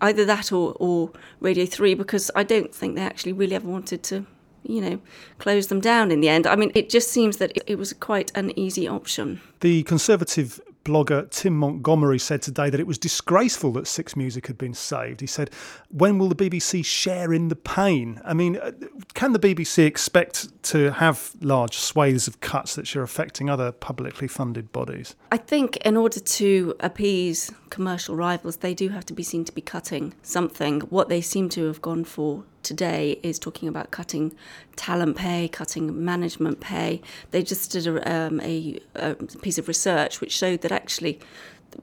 either 0.00 0.24
that 0.24 0.52
or, 0.52 0.74
or 0.78 1.10
Radio 1.40 1.66
3, 1.66 1.94
because 1.94 2.30
I 2.34 2.42
don't 2.42 2.74
think 2.74 2.94
they 2.94 3.02
actually 3.02 3.32
really 3.32 3.54
ever 3.54 3.68
wanted 3.68 4.02
to, 4.04 4.26
you 4.62 4.80
know, 4.80 5.00
close 5.38 5.68
them 5.68 5.80
down 5.80 6.10
in 6.10 6.20
the 6.20 6.28
end. 6.28 6.46
I 6.46 6.56
mean, 6.56 6.72
it 6.74 6.88
just 6.88 7.10
seems 7.10 7.36
that 7.38 7.56
it, 7.56 7.62
it 7.66 7.78
was 7.78 7.92
quite 7.92 8.32
an 8.34 8.58
easy 8.58 8.88
option. 8.88 9.40
The 9.60 9.82
Conservative 9.84 10.60
blogger 10.84 11.30
Tim 11.30 11.56
Montgomerie 11.56 12.18
said 12.18 12.42
today 12.42 12.70
that 12.70 12.80
it 12.80 12.86
was 12.86 12.98
disgraceful 12.98 13.72
that 13.72 13.86
Six 13.86 14.16
Music 14.16 14.46
had 14.46 14.58
been 14.58 14.74
saved. 14.74 15.20
He 15.20 15.26
said, 15.26 15.50
When 15.90 16.18
will 16.18 16.28
the 16.28 16.34
BBC 16.34 16.84
share 16.84 17.32
in 17.32 17.48
the 17.48 17.56
pain? 17.56 18.20
I 18.24 18.34
mean, 18.34 18.56
uh, 18.56 18.72
can 19.14 19.32
the 19.32 19.38
BBC 19.38 19.84
expect 19.84 20.62
to 20.64 20.92
have 20.92 21.32
large 21.40 21.76
swathes 21.76 22.26
of 22.26 22.40
cuts 22.40 22.74
that 22.76 22.94
are 22.96 23.02
affecting 23.02 23.50
other 23.50 23.72
publicly 23.72 24.28
funded 24.28 24.72
bodies? 24.72 25.14
I 25.30 25.36
think 25.36 25.76
in 25.78 25.96
order 25.96 26.20
to 26.20 26.74
appease 26.80 27.52
commercial 27.70 28.16
rivals, 28.16 28.58
they 28.58 28.74
do 28.74 28.88
have 28.88 29.04
to 29.06 29.14
be 29.14 29.22
seen 29.22 29.44
to 29.44 29.52
be 29.52 29.60
cutting 29.60 30.14
something. 30.22 30.80
What 30.82 31.08
they 31.08 31.20
seem 31.20 31.48
to 31.50 31.66
have 31.66 31.82
gone 31.82 32.04
for 32.04 32.44
today 32.62 33.18
is 33.22 33.38
talking 33.38 33.68
about 33.68 33.90
cutting 33.90 34.34
talent 34.76 35.16
pay, 35.16 35.48
cutting 35.48 36.04
management 36.04 36.60
pay. 36.60 37.00
They 37.30 37.42
just 37.42 37.70
did 37.72 37.86
a, 37.86 38.12
um, 38.12 38.40
a, 38.40 38.80
a, 38.94 39.14
piece 39.14 39.58
of 39.58 39.68
research 39.68 40.20
which 40.20 40.32
showed 40.32 40.62
that 40.62 40.72
actually 40.72 41.20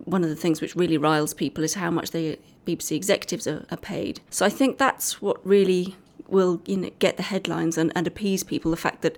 one 0.03 0.24
of 0.24 0.29
the 0.29 0.36
things 0.36 0.62
which 0.62 0.75
really 0.75 0.98
riles 0.98 1.34
people 1.34 1.63
is 1.63 1.75
how 1.75 1.91
much 1.91 2.12
the 2.12 2.39
BBC 2.65 2.96
executives 2.96 3.48
are, 3.48 3.65
are 3.72 3.77
paid. 3.77 4.20
So 4.29 4.46
I 4.46 4.50
think 4.50 4.77
that's 4.77 5.22
what 5.22 5.46
really 5.46 5.96
will 6.27 6.62
you 6.65 6.77
know, 6.77 6.89
get 7.00 7.17
the 7.17 7.24
headlines 7.24 7.77
and, 7.77 7.91
and 7.96 8.08
appease 8.08 8.44
people 8.44 8.72
the 8.72 8.77
fact 8.77 9.01
that 9.01 9.17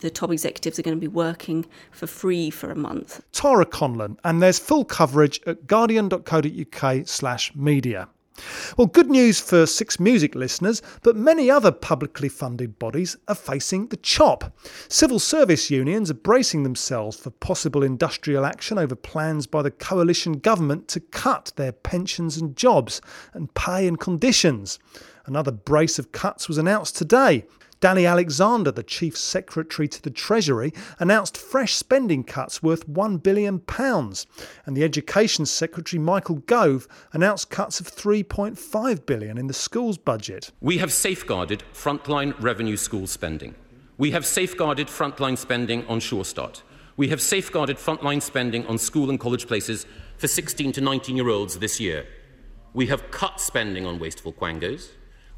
the 0.00 0.10
top 0.10 0.30
executives 0.30 0.78
are 0.78 0.82
going 0.82 0.96
to 0.96 1.00
be 1.00 1.08
working 1.08 1.66
for 1.90 2.06
free 2.06 2.50
for 2.50 2.70
a 2.70 2.76
month. 2.76 3.22
Tara 3.32 3.66
Conlan, 3.66 4.18
and 4.24 4.42
there's 4.42 4.58
full 4.58 4.84
coverage 4.84 5.40
at 5.46 5.66
guardian.co.uk 5.66 7.08
slash 7.08 7.54
media. 7.54 8.08
Well, 8.76 8.86
good 8.86 9.10
news 9.10 9.40
for 9.40 9.66
Six 9.66 10.00
Music 10.00 10.34
listeners, 10.34 10.80
but 11.02 11.16
many 11.16 11.50
other 11.50 11.70
publicly 11.70 12.28
funded 12.28 12.78
bodies 12.78 13.16
are 13.28 13.34
facing 13.34 13.88
the 13.88 13.96
chop. 13.98 14.56
Civil 14.88 15.18
service 15.18 15.70
unions 15.70 16.10
are 16.10 16.14
bracing 16.14 16.62
themselves 16.62 17.16
for 17.16 17.30
possible 17.30 17.82
industrial 17.82 18.44
action 18.44 18.78
over 18.78 18.94
plans 18.94 19.46
by 19.46 19.62
the 19.62 19.70
coalition 19.70 20.34
government 20.34 20.88
to 20.88 21.00
cut 21.00 21.52
their 21.56 21.72
pensions 21.72 22.36
and 22.36 22.56
jobs 22.56 23.00
and 23.34 23.52
pay 23.54 23.86
and 23.86 24.00
conditions. 24.00 24.78
Another 25.26 25.52
brace 25.52 25.98
of 25.98 26.12
cuts 26.12 26.48
was 26.48 26.58
announced 26.58 26.96
today. 26.96 27.44
Danny 27.82 28.06
Alexander, 28.06 28.70
the 28.70 28.84
Chief 28.84 29.16
Secretary 29.16 29.88
to 29.88 30.00
the 30.00 30.08
Treasury, 30.08 30.72
announced 31.00 31.36
fresh 31.36 31.74
spending 31.74 32.22
cuts 32.22 32.62
worth 32.62 32.88
£1 32.88 33.20
billion. 33.20 33.60
And 33.76 34.76
the 34.76 34.84
Education 34.84 35.46
Secretary, 35.46 36.00
Michael 36.00 36.36
Gove, 36.36 36.86
announced 37.12 37.50
cuts 37.50 37.80
of 37.80 37.88
£3.5 37.88 39.04
billion 39.04 39.36
in 39.36 39.48
the 39.48 39.52
schools 39.52 39.98
budget. 39.98 40.52
We 40.60 40.78
have 40.78 40.92
safeguarded 40.92 41.64
frontline 41.74 42.40
revenue 42.40 42.76
school 42.76 43.08
spending. 43.08 43.56
We 43.98 44.12
have 44.12 44.24
safeguarded 44.26 44.86
frontline 44.86 45.36
spending 45.36 45.84
on 45.88 45.98
Sure 45.98 46.24
Start. 46.24 46.62
We 46.96 47.08
have 47.08 47.20
safeguarded 47.20 47.78
frontline 47.78 48.22
spending 48.22 48.64
on 48.68 48.78
school 48.78 49.10
and 49.10 49.18
college 49.18 49.48
places 49.48 49.86
for 50.18 50.28
16 50.28 50.70
to 50.70 50.80
19 50.80 51.16
year 51.16 51.28
olds 51.28 51.58
this 51.58 51.80
year. 51.80 52.06
We 52.74 52.86
have 52.86 53.10
cut 53.10 53.40
spending 53.40 53.86
on 53.86 53.98
wasteful 53.98 54.32
quangos. 54.32 54.90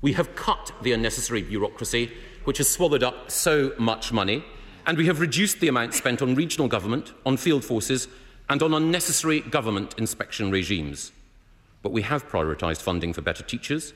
We 0.02 0.12
have 0.12 0.34
cut 0.34 0.70
the 0.82 0.92
unnecessary 0.92 1.40
bureaucracy 1.40 2.12
which 2.44 2.58
has 2.58 2.68
swallowed 2.68 3.02
up 3.02 3.30
so 3.30 3.72
much 3.78 4.12
money, 4.12 4.44
and 4.86 4.96
we 4.96 5.06
have 5.06 5.20
reduced 5.20 5.60
the 5.60 5.68
amount 5.68 5.94
spent 5.94 6.22
on 6.22 6.34
regional 6.34 6.68
government, 6.68 7.12
on 7.26 7.36
field 7.36 7.64
forces, 7.64 8.08
and 8.48 8.62
on 8.62 8.74
unnecessary 8.74 9.40
government 9.40 9.94
inspection 9.98 10.50
regimes. 10.50 11.12
But 11.82 11.92
we 11.92 12.02
have 12.02 12.28
prioritised 12.28 12.82
funding 12.82 13.12
for 13.12 13.22
better 13.22 13.42
teachers, 13.42 13.92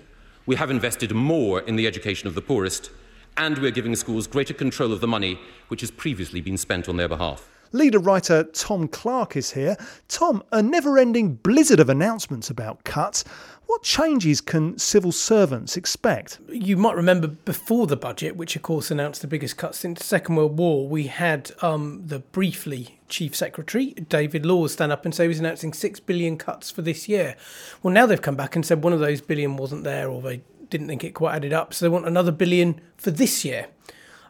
we 0.47 0.57
have 0.57 0.71
invested 0.71 1.13
more 1.13 1.61
in 1.61 1.77
the 1.77 1.87
education 1.87 2.27
of 2.27 2.35
the 2.35 2.41
poorest, 2.41 2.91
and 3.37 3.59
we're 3.59 3.71
giving 3.71 3.95
schools 3.95 4.27
greater 4.27 4.55
control 4.55 4.93
of 4.95 5.01
the 5.03 5.07
money 5.07 5.39
which 5.69 5.83
has 5.83 5.91
previously 5.91 6.41
been 6.41 6.57
spent 6.57 6.89
on 6.89 6.97
their 6.97 7.09
behalf. 7.09 7.51
Leader 7.73 7.99
writer 7.99 8.45
Tom 8.45 8.89
Clark 8.89 9.37
is 9.37 9.53
here. 9.53 9.77
Tom, 10.09 10.43
a 10.53 10.63
never 10.63 10.99
ending 10.99 11.35
blizzard 11.35 11.81
of 11.81 11.89
announcements 11.89 12.51
about 12.51 12.85
cuts. 12.85 13.25
What 13.67 13.83
changes 13.83 14.41
can 14.41 14.79
civil 14.79 15.13
servants 15.13 15.77
expect? 15.77 16.39
You 16.49 16.79
might 16.79 16.97
remember 16.97 17.29
before 17.29 17.87
the 17.87 17.97
budget, 17.97 18.35
which 18.35 18.57
of 18.57 18.63
course 18.63 18.91
announced 18.91 19.21
the 19.21 19.27
biggest 19.27 19.59
cuts 19.59 19.79
since 19.79 19.99
the 19.99 20.07
Second 20.07 20.37
World 20.37 20.57
War, 20.57 20.89
we 20.89 21.09
had 21.09 21.53
um, 21.61 22.03
the 22.07 22.21
briefly 22.21 22.99
Chief 23.11 23.37
Secretary, 23.37 23.93
David 23.93 24.47
Laws, 24.47 24.73
stand 24.73 24.91
up 24.91 25.05
and 25.05 25.15
say 25.15 25.25
he 25.25 25.29
was 25.29 25.39
announcing 25.39 25.75
six 25.75 26.01
billion 26.01 26.39
cuts 26.39 26.71
for 26.71 26.81
this 26.81 27.11
year. 27.11 27.37
Well, 27.83 27.93
now 27.93 28.07
they've 28.07 28.23
come 28.23 28.37
back 28.37 28.57
and 28.57 28.65
said 28.65 28.83
one 28.83 28.95
of 28.95 29.01
those 29.01 29.21
billion 29.21 29.59
wasn't 29.59 29.85
there 29.85 30.09
or 30.09 30.23
they 30.23 30.41
didn't 30.71 30.89
think 30.89 31.05
it 31.05 31.13
quite 31.13 31.35
added 31.35 31.53
up, 31.53 31.75
so 31.75 31.85
they 31.85 31.91
want 31.91 32.07
another 32.07 32.33
billion 32.33 32.81
for 32.97 33.11
this 33.11 33.45
year. 33.45 33.67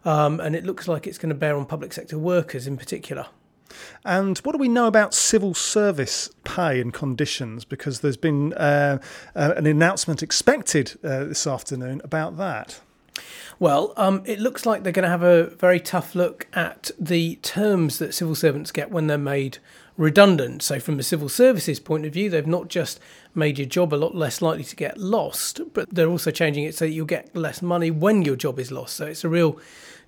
Um, 0.05 0.40
and 0.40 0.55
it 0.55 0.64
looks 0.64 0.88
like 0.88 1.07
it's 1.07 1.19
going 1.19 1.31
to 1.31 1.35
bear 1.35 1.57
on 1.57 1.67
public 1.67 1.93
sector 1.93 2.19
workers 2.19 2.67
in 2.67 2.76
particular. 2.76 3.26
And 4.05 4.38
what 4.38 4.52
do 4.52 4.59
we 4.59 4.69
know 4.69 4.87
about 4.87 5.14
civil 5.14 5.55
service 5.55 6.31
pay 6.45 6.81
and 6.81 6.93
conditions? 6.93 7.64
Because 7.64 8.00
there's 8.00 8.17
been 8.17 8.55
uh, 8.55 8.99
uh, 9.35 9.55
an 9.57 9.67
announcement 9.67 10.23
expected 10.23 10.99
uh, 11.05 11.25
this 11.25 11.47
afternoon 11.47 12.00
about 12.05 12.37
that. 12.38 12.81
Well, 13.59 13.93
um, 13.97 14.23
it 14.25 14.38
looks 14.38 14.64
like 14.64 14.83
they're 14.83 14.93
going 14.93 15.02
to 15.02 15.09
have 15.09 15.25
a 15.25 15.50
very 15.57 15.81
tough 15.81 16.14
look 16.14 16.47
at 16.52 16.93
the 16.99 17.37
terms 17.37 17.99
that 17.99 18.14
civil 18.14 18.37
servants 18.37 18.71
get 18.71 18.90
when 18.90 19.09
they're 19.09 19.19
made 19.19 19.59
redundant. 19.97 20.62
So, 20.62 20.78
from 20.78 20.99
a 21.00 21.02
civil 21.02 21.28
services 21.28 21.81
point 21.81 22.07
of 22.07 22.12
view, 22.12 22.31
they've 22.31 22.47
not 22.47 22.69
just 22.69 23.00
made 23.38 23.59
your 23.59 23.68
job 23.68 23.95
a 23.95 23.97
lot 23.97 24.14
less 24.14 24.42
likely 24.42 24.64
to 24.64 24.76
get 24.76 24.99
lost, 24.99 25.61
but 25.73 25.88
they're 25.95 26.09
also 26.09 26.30
changing 26.30 26.64
it 26.64 26.75
so 26.75 26.85
that 26.85 26.90
you'll 26.90 27.07
get 27.07 27.35
less 27.35 27.62
money 27.62 27.90
when 27.90 28.23
your 28.23 28.37
job 28.37 28.59
is 28.59 28.71
lost. 28.71 28.97
So, 28.97 29.07
it's 29.07 29.25
a 29.25 29.28
real 29.28 29.59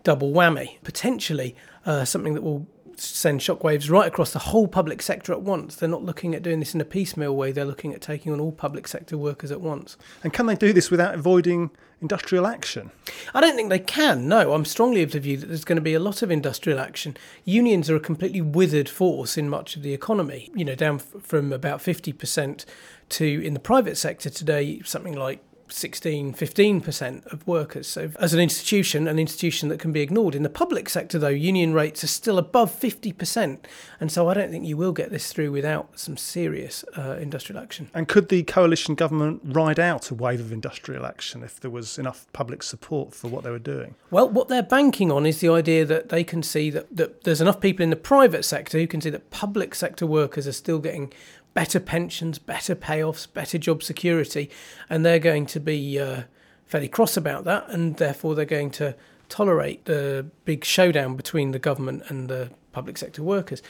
double 0.02 0.30
whammy. 0.32 0.78
Potentially 0.82 1.56
uh, 1.86 2.04
something 2.04 2.34
that 2.34 2.42
will 2.42 2.66
send 3.00 3.40
shockwaves 3.40 3.90
right 3.90 4.06
across 4.06 4.32
the 4.32 4.38
whole 4.38 4.68
public 4.68 5.00
sector 5.02 5.32
at 5.32 5.42
once. 5.42 5.76
They're 5.76 5.88
not 5.88 6.04
looking 6.04 6.34
at 6.34 6.42
doing 6.42 6.60
this 6.60 6.74
in 6.74 6.80
a 6.80 6.84
piecemeal 6.84 7.34
way, 7.34 7.52
they're 7.52 7.64
looking 7.64 7.94
at 7.94 8.00
taking 8.00 8.32
on 8.32 8.40
all 8.40 8.52
public 8.52 8.86
sector 8.86 9.16
workers 9.16 9.50
at 9.50 9.60
once. 9.60 9.96
And 10.22 10.32
can 10.32 10.46
they 10.46 10.56
do 10.56 10.72
this 10.72 10.90
without 10.90 11.14
avoiding 11.14 11.70
industrial 12.00 12.46
action? 12.46 12.90
I 13.34 13.40
don't 13.40 13.56
think 13.56 13.70
they 13.70 13.78
can, 13.78 14.28
no. 14.28 14.52
I'm 14.52 14.64
strongly 14.64 15.02
of 15.02 15.12
the 15.12 15.20
view 15.20 15.36
that 15.38 15.46
there's 15.46 15.64
going 15.64 15.76
to 15.76 15.82
be 15.82 15.94
a 15.94 16.00
lot 16.00 16.22
of 16.22 16.30
industrial 16.30 16.78
action. 16.78 17.16
Unions 17.44 17.88
are 17.90 17.96
a 17.96 18.00
completely 18.00 18.40
withered 18.40 18.88
force 18.88 19.38
in 19.38 19.48
much 19.48 19.76
of 19.76 19.82
the 19.82 19.94
economy, 19.94 20.50
you 20.54 20.64
know, 20.64 20.74
down 20.74 20.98
from 20.98 21.52
about 21.52 21.80
50% 21.80 22.64
to 23.10 23.44
in 23.44 23.54
the 23.54 23.60
private 23.60 23.96
sector 23.96 24.30
today, 24.30 24.80
something 24.84 25.14
like 25.14 25.42
16, 25.72 26.34
15% 26.34 27.32
of 27.32 27.46
workers. 27.46 27.86
So, 27.86 28.10
as 28.18 28.34
an 28.34 28.40
institution, 28.40 29.08
an 29.08 29.18
institution 29.18 29.68
that 29.68 29.80
can 29.80 29.92
be 29.92 30.00
ignored. 30.00 30.34
In 30.34 30.42
the 30.42 30.50
public 30.50 30.88
sector, 30.88 31.18
though, 31.18 31.28
union 31.28 31.72
rates 31.72 32.04
are 32.04 32.08
still 32.08 32.38
above 32.38 32.70
50%. 32.70 33.58
And 34.00 34.12
so, 34.12 34.28
I 34.28 34.34
don't 34.34 34.50
think 34.50 34.66
you 34.66 34.76
will 34.76 34.92
get 34.92 35.10
this 35.10 35.32
through 35.32 35.52
without 35.52 35.98
some 35.98 36.16
serious 36.16 36.84
uh, 36.96 37.16
industrial 37.20 37.62
action. 37.62 37.90
And 37.94 38.08
could 38.08 38.28
the 38.28 38.42
coalition 38.42 38.94
government 38.94 39.42
ride 39.44 39.78
out 39.78 40.10
a 40.10 40.14
wave 40.14 40.40
of 40.40 40.52
industrial 40.52 41.06
action 41.06 41.42
if 41.42 41.60
there 41.60 41.70
was 41.70 41.98
enough 41.98 42.26
public 42.32 42.62
support 42.62 43.14
for 43.14 43.28
what 43.28 43.44
they 43.44 43.50
were 43.50 43.58
doing? 43.58 43.94
Well, 44.10 44.28
what 44.28 44.48
they're 44.48 44.62
banking 44.62 45.10
on 45.10 45.26
is 45.26 45.40
the 45.40 45.48
idea 45.48 45.84
that 45.84 46.08
they 46.08 46.24
can 46.24 46.42
see 46.42 46.70
that, 46.70 46.94
that 46.96 47.24
there's 47.24 47.40
enough 47.40 47.60
people 47.60 47.82
in 47.82 47.90
the 47.90 47.96
private 47.96 48.44
sector 48.44 48.78
who 48.78 48.86
can 48.86 49.00
see 49.00 49.10
that 49.10 49.30
public 49.30 49.74
sector 49.74 50.06
workers 50.06 50.46
are 50.46 50.52
still 50.52 50.78
getting 50.78 51.12
better 51.54 51.80
pensions, 51.80 52.38
better 52.38 52.74
payoffs, 52.74 53.32
better 53.32 53.58
job 53.58 53.82
security, 53.82 54.50
and 54.88 55.04
they're 55.04 55.18
going 55.18 55.46
to 55.46 55.60
be 55.60 55.98
uh, 55.98 56.22
fairly 56.66 56.88
cross 56.88 57.16
about 57.16 57.44
that, 57.44 57.68
and 57.68 57.96
therefore 57.96 58.34
they're 58.34 58.44
going 58.44 58.70
to 58.70 58.94
tolerate 59.28 59.84
the 59.84 60.26
big 60.44 60.64
showdown 60.64 61.16
between 61.16 61.52
the 61.52 61.58
government 61.58 62.02
and 62.08 62.28
the 62.28 62.50
public 62.72 62.98
sector 62.98 63.22
workers. 63.22 63.62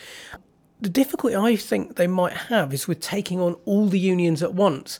The 0.81 0.89
difficulty 0.89 1.37
I 1.37 1.57
think 1.57 1.97
they 1.97 2.07
might 2.07 2.33
have 2.33 2.73
is 2.73 2.89
with 2.89 3.01
taking 3.01 3.41
on 3.41 3.55
all 3.65 3.87
the 3.87 3.99
unions 3.99 4.43
at 4.43 4.55
once. 4.55 4.99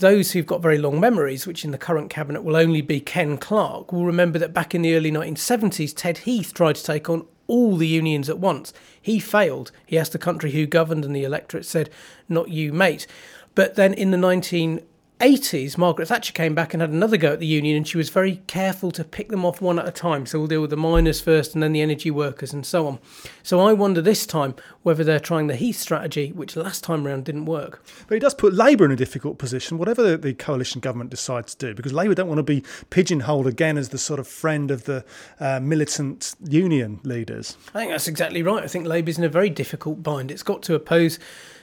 Those 0.00 0.32
who've 0.32 0.46
got 0.46 0.62
very 0.62 0.78
long 0.78 0.98
memories, 0.98 1.46
which 1.46 1.62
in 1.62 1.72
the 1.72 1.78
current 1.78 2.08
cabinet 2.08 2.42
will 2.42 2.56
only 2.56 2.80
be 2.80 3.00
Ken 3.00 3.36
Clarke, 3.36 3.92
will 3.92 4.06
remember 4.06 4.38
that 4.38 4.54
back 4.54 4.74
in 4.74 4.80
the 4.80 4.94
early 4.94 5.12
1970s, 5.12 5.92
Ted 5.94 6.18
Heath 6.18 6.54
tried 6.54 6.76
to 6.76 6.82
take 6.82 7.10
on 7.10 7.26
all 7.46 7.76
the 7.76 7.86
unions 7.86 8.30
at 8.30 8.38
once. 8.38 8.72
He 8.98 9.20
failed. 9.20 9.72
He 9.84 9.98
asked 9.98 10.12
the 10.12 10.18
country 10.18 10.52
who 10.52 10.64
governed, 10.64 11.04
and 11.04 11.14
the 11.14 11.24
electorate 11.24 11.66
said, 11.66 11.90
Not 12.30 12.48
you, 12.48 12.72
mate. 12.72 13.06
But 13.54 13.74
then 13.74 13.92
in 13.92 14.10
the 14.10 14.16
19 14.16 14.80
80s, 15.20 15.76
Margaret 15.76 16.06
Thatcher 16.06 16.32
came 16.32 16.54
back 16.54 16.72
and 16.72 16.80
had 16.80 16.90
another 16.90 17.16
go 17.16 17.32
at 17.32 17.40
the 17.40 17.46
union, 17.46 17.76
and 17.76 17.86
she 17.86 17.98
was 17.98 18.08
very 18.08 18.36
careful 18.46 18.90
to 18.92 19.04
pick 19.04 19.28
them 19.28 19.44
off 19.44 19.60
one 19.60 19.78
at 19.78 19.86
a 19.86 19.92
time. 19.92 20.24
So 20.26 20.38
we'll 20.38 20.48
deal 20.48 20.62
with 20.62 20.70
the 20.70 20.76
miners 20.76 21.20
first 21.20 21.54
and 21.54 21.62
then 21.62 21.72
the 21.72 21.82
energy 21.82 22.10
workers 22.10 22.52
and 22.52 22.64
so 22.64 22.86
on. 22.86 22.98
So 23.42 23.60
I 23.60 23.72
wonder 23.72 24.00
this 24.00 24.24
time 24.24 24.54
whether 24.82 25.04
they're 25.04 25.20
trying 25.20 25.46
the 25.46 25.56
Heath 25.56 25.78
strategy, 25.78 26.32
which 26.32 26.56
last 26.56 26.82
time 26.82 27.06
round 27.06 27.24
didn't 27.24 27.44
work. 27.44 27.84
But 28.08 28.16
it 28.16 28.20
does 28.20 28.34
put 28.34 28.54
Labour 28.54 28.86
in 28.86 28.90
a 28.90 28.96
difficult 28.96 29.38
position, 29.38 29.76
whatever 29.76 30.02
the, 30.02 30.16
the 30.16 30.32
coalition 30.32 30.80
government 30.80 31.10
decides 31.10 31.54
to 31.54 31.68
do, 31.68 31.74
because 31.74 31.92
Labour 31.92 32.14
don't 32.14 32.28
want 32.28 32.38
to 32.38 32.42
be 32.42 32.64
pigeonholed 32.88 33.46
again 33.46 33.76
as 33.76 33.90
the 33.90 33.98
sort 33.98 34.20
of 34.20 34.26
friend 34.26 34.70
of 34.70 34.84
the 34.84 35.04
uh, 35.38 35.60
militant 35.60 36.34
union 36.48 36.98
leaders. 37.04 37.58
I 37.74 37.80
think 37.80 37.92
that's 37.92 38.08
exactly 38.08 38.42
right. 38.42 38.64
I 38.64 38.68
think 38.68 38.86
Labour's 38.86 39.18
in 39.18 39.24
a 39.24 39.28
very 39.28 39.50
difficult 39.50 40.02
bind. 40.02 40.30
It's 40.30 40.42
got 40.42 40.62
to 40.62 40.74
oppose 40.74 41.18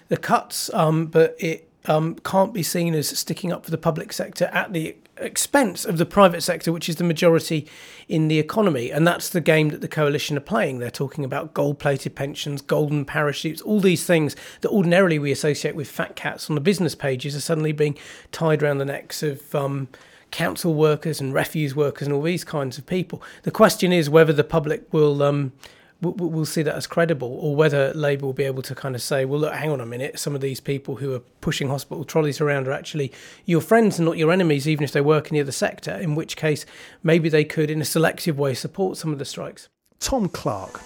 the 0.09 0.17
cuts, 0.17 0.73
um, 0.73 1.07
but 1.07 1.35
it 1.39 1.67
um, 1.87 2.15
can't 2.23 2.53
be 2.53 2.63
seen 2.63 2.93
as 2.93 3.07
sticking 3.07 3.51
up 3.51 3.65
for 3.65 3.71
the 3.71 3.77
public 3.77 4.13
sector 4.13 4.45
at 4.45 4.73
the 4.73 4.95
expense 5.17 5.85
of 5.85 5.97
the 5.97 6.05
private 6.05 6.41
sector, 6.41 6.71
which 6.71 6.89
is 6.89 6.97
the 6.97 7.03
majority 7.03 7.67
in 8.07 8.27
the 8.27 8.39
economy. 8.39 8.91
And 8.91 9.07
that's 9.07 9.29
the 9.29 9.41
game 9.41 9.69
that 9.69 9.81
the 9.81 9.87
coalition 9.87 10.37
are 10.37 10.41
playing. 10.41 10.79
They're 10.79 10.91
talking 10.91 11.25
about 11.25 11.53
gold 11.53 11.79
plated 11.79 12.15
pensions, 12.15 12.61
golden 12.61 13.05
parachutes, 13.05 13.61
all 13.61 13.79
these 13.79 14.05
things 14.05 14.35
that 14.61 14.69
ordinarily 14.69 15.17
we 15.17 15.31
associate 15.31 15.75
with 15.75 15.89
fat 15.89 16.15
cats 16.15 16.49
on 16.49 16.55
the 16.55 16.61
business 16.61 16.95
pages 16.95 17.35
are 17.35 17.41
suddenly 17.41 17.71
being 17.71 17.97
tied 18.31 18.61
around 18.61 18.77
the 18.77 18.85
necks 18.85 19.23
of. 19.23 19.53
Um, 19.55 19.87
council 20.29 20.73
workers 20.73 21.21
and 21.21 21.33
refuse 21.33 21.73
workers 21.73 22.05
and 22.05 22.13
all 22.13 22.21
these 22.21 22.43
kinds 22.43 22.77
of 22.77 22.85
people. 22.85 23.23
The 23.43 23.49
question 23.49 23.93
is 23.93 24.09
whether 24.09 24.33
the 24.33 24.43
public 24.43 24.91
will 24.91 25.23
um, 25.23 25.53
we'll 26.01 26.45
see 26.45 26.61
that 26.61 26.75
as 26.75 26.87
credible, 26.87 27.37
or 27.41 27.55
whether 27.55 27.93
Labour 27.93 28.25
will 28.25 28.33
be 28.33 28.43
able 28.43 28.61
to 28.63 28.75
kind 28.75 28.95
of 28.95 29.01
say, 29.01 29.25
well, 29.25 29.39
look, 29.39 29.53
hang 29.53 29.71
on 29.71 29.81
a 29.81 29.85
minute, 29.85 30.19
some 30.19 30.35
of 30.35 30.41
these 30.41 30.59
people 30.59 30.97
who 30.97 31.13
are 31.13 31.21
pushing 31.41 31.69
hospital 31.69 32.03
trolleys 32.03 32.39
around 32.39 32.67
are 32.67 32.71
actually 32.71 33.11
your 33.45 33.61
friends 33.61 33.97
and 33.97 34.05
not 34.05 34.17
your 34.17 34.31
enemies, 34.31 34.67
even 34.67 34.83
if 34.83 34.91
they 34.91 35.01
work 35.01 35.29
in 35.29 35.35
the 35.35 35.41
other 35.41 35.51
sector, 35.51 35.91
in 35.91 36.15
which 36.15 36.35
case 36.35 36.65
maybe 37.03 37.29
they 37.29 37.43
could, 37.43 37.71
in 37.71 37.81
a 37.81 37.85
selective 37.85 38.37
way, 38.37 38.53
support 38.53 38.97
some 38.97 39.11
of 39.11 39.19
the 39.19 39.25
strikes. 39.25 39.69
Tom 39.99 40.29
Clark. 40.29 40.79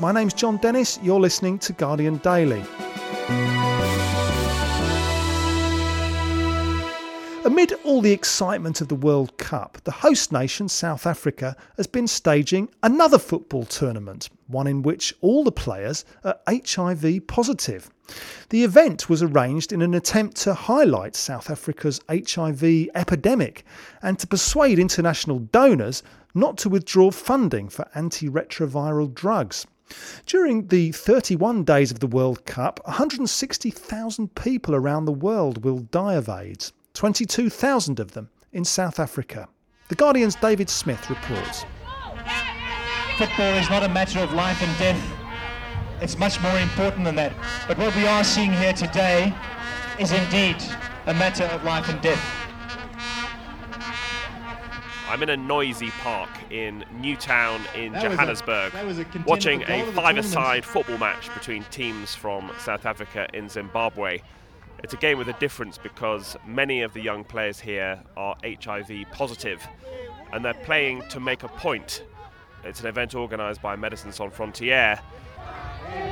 My 0.00 0.10
name's 0.10 0.34
Jon 0.34 0.56
Dennis. 0.56 0.98
You're 1.02 1.20
listening 1.20 1.58
to 1.60 1.72
Guardian 1.72 2.16
Daily. 2.18 2.64
Amid 7.46 7.74
all 7.84 8.00
the 8.00 8.10
excitement 8.10 8.80
of 8.80 8.88
the 8.88 8.94
World 8.94 9.36
Cup, 9.36 9.76
the 9.84 9.90
host 9.90 10.32
nation, 10.32 10.66
South 10.66 11.06
Africa, 11.06 11.54
has 11.76 11.86
been 11.86 12.06
staging 12.06 12.70
another 12.82 13.18
football 13.18 13.66
tournament, 13.66 14.30
one 14.46 14.66
in 14.66 14.80
which 14.80 15.14
all 15.20 15.44
the 15.44 15.52
players 15.52 16.06
are 16.24 16.38
HIV 16.48 17.26
positive. 17.26 17.90
The 18.48 18.64
event 18.64 19.10
was 19.10 19.22
arranged 19.22 19.74
in 19.74 19.82
an 19.82 19.92
attempt 19.92 20.38
to 20.38 20.54
highlight 20.54 21.14
South 21.14 21.50
Africa's 21.50 22.00
HIV 22.08 22.88
epidemic 22.94 23.66
and 24.00 24.18
to 24.20 24.26
persuade 24.26 24.78
international 24.78 25.40
donors 25.40 26.02
not 26.34 26.56
to 26.58 26.70
withdraw 26.70 27.10
funding 27.10 27.68
for 27.68 27.86
antiretroviral 27.94 29.12
drugs. 29.12 29.66
During 30.24 30.68
the 30.68 30.92
31 30.92 31.64
days 31.64 31.90
of 31.90 32.00
the 32.00 32.06
World 32.06 32.46
Cup, 32.46 32.80
160,000 32.86 34.34
people 34.34 34.74
around 34.74 35.04
the 35.04 35.12
world 35.12 35.62
will 35.62 35.80
die 35.80 36.14
of 36.14 36.30
AIDS. 36.30 36.72
22,000 36.94 37.98
of 37.98 38.12
them 38.12 38.30
in 38.52 38.64
South 38.64 39.00
Africa. 39.00 39.48
The 39.88 39.96
Guardian's 39.96 40.36
David 40.36 40.70
Smith 40.70 41.10
reports. 41.10 41.64
Football 43.18 43.54
is 43.54 43.68
not 43.68 43.82
a 43.82 43.88
matter 43.88 44.20
of 44.20 44.32
life 44.32 44.62
and 44.62 44.78
death. 44.78 45.02
It's 46.00 46.18
much 46.18 46.40
more 46.40 46.58
important 46.58 47.04
than 47.04 47.16
that. 47.16 47.32
But 47.66 47.78
what 47.78 47.94
we 47.96 48.06
are 48.06 48.24
seeing 48.24 48.52
here 48.52 48.72
today 48.72 49.34
is 49.98 50.12
indeed 50.12 50.56
a 51.06 51.14
matter 51.14 51.44
of 51.44 51.64
life 51.64 51.88
and 51.88 52.00
death. 52.00 52.22
I'm 55.08 55.22
in 55.22 55.30
a 55.30 55.36
noisy 55.36 55.90
park 56.00 56.30
in 56.50 56.84
Newtown 57.00 57.60
in 57.76 57.92
that 57.92 58.02
Johannesburg, 58.02 58.72
was 58.84 58.98
a, 58.98 59.02
a 59.02 59.06
watching 59.26 59.62
a 59.68 59.84
five-a-side 59.92 60.64
football 60.64 60.98
match 60.98 61.32
between 61.34 61.62
teams 61.64 62.14
from 62.14 62.50
South 62.58 62.86
Africa 62.86 63.28
and 63.34 63.50
Zimbabwe. 63.50 64.20
It's 64.84 64.92
a 64.92 64.98
game 64.98 65.16
with 65.16 65.28
a 65.28 65.32
difference 65.40 65.78
because 65.78 66.36
many 66.46 66.82
of 66.82 66.92
the 66.92 67.00
young 67.00 67.24
players 67.24 67.58
here 67.58 68.02
are 68.18 68.36
HIV 68.44 69.06
positive 69.12 69.66
and 70.30 70.44
they're 70.44 70.52
playing 70.52 71.04
to 71.08 71.20
make 71.20 71.42
a 71.42 71.48
point. 71.48 72.04
It's 72.64 72.80
an 72.80 72.88
event 72.88 73.14
organised 73.14 73.62
by 73.62 73.76
Médecins 73.76 74.12
Sans 74.12 74.30
Frontières. 74.30 75.00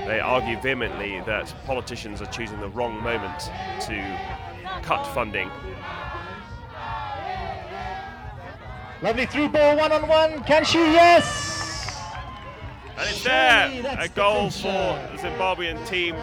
They 0.06 0.20
argue 0.20 0.58
vehemently 0.62 1.20
that 1.26 1.54
politicians 1.66 2.22
are 2.22 2.32
choosing 2.32 2.60
the 2.60 2.70
wrong 2.70 2.98
moment 3.02 3.40
to 3.82 4.18
cut 4.82 5.04
funding. 5.08 5.50
Lovely 9.02 9.26
through 9.26 9.50
ball, 9.50 9.76
one 9.76 9.92
on 9.92 10.08
one. 10.08 10.42
Can 10.44 10.64
she? 10.64 10.78
Yes! 10.78 11.94
And 12.96 13.06
it's 13.06 13.22
there! 13.22 13.96
A 13.98 14.08
goal 14.08 14.48
for 14.48 14.98
the 15.12 15.18
Zimbabwean 15.18 15.86
team. 15.86 16.16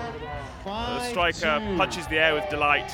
The 0.64 1.04
striker 1.10 1.76
punches 1.78 2.08
the 2.08 2.18
air 2.18 2.34
with 2.34 2.50
delight. 2.50 2.92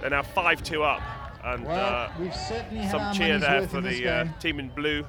They're 0.00 0.10
now 0.10 0.22
5 0.22 0.62
2 0.62 0.82
up. 0.82 1.02
And 1.44 1.66
uh, 1.66 2.08
some 2.90 3.12
cheer 3.12 3.38
there 3.38 3.66
for 3.66 3.80
the 3.80 4.08
uh, 4.08 4.28
team 4.38 4.60
in 4.60 4.68
blue. 4.68 5.04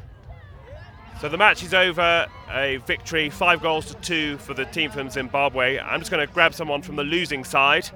So 1.22 1.30
the 1.30 1.38
match 1.38 1.64
is 1.64 1.74
over. 1.74 2.28
A 2.52 2.78
victory, 2.88 3.30
five 3.30 3.62
goals 3.62 3.86
to 3.88 3.94
two 3.96 4.38
for 4.40 4.54
the 4.54 4.66
team 4.66 4.92
from 4.92 5.10
Zimbabwe. 5.10 5.80
I'm 5.80 6.00
just 6.00 6.12
going 6.12 6.26
to 6.26 6.34
grab 6.34 6.54
someone 6.54 6.82
from 6.82 6.96
the 6.96 7.04
losing 7.04 7.44
side. 7.44 7.90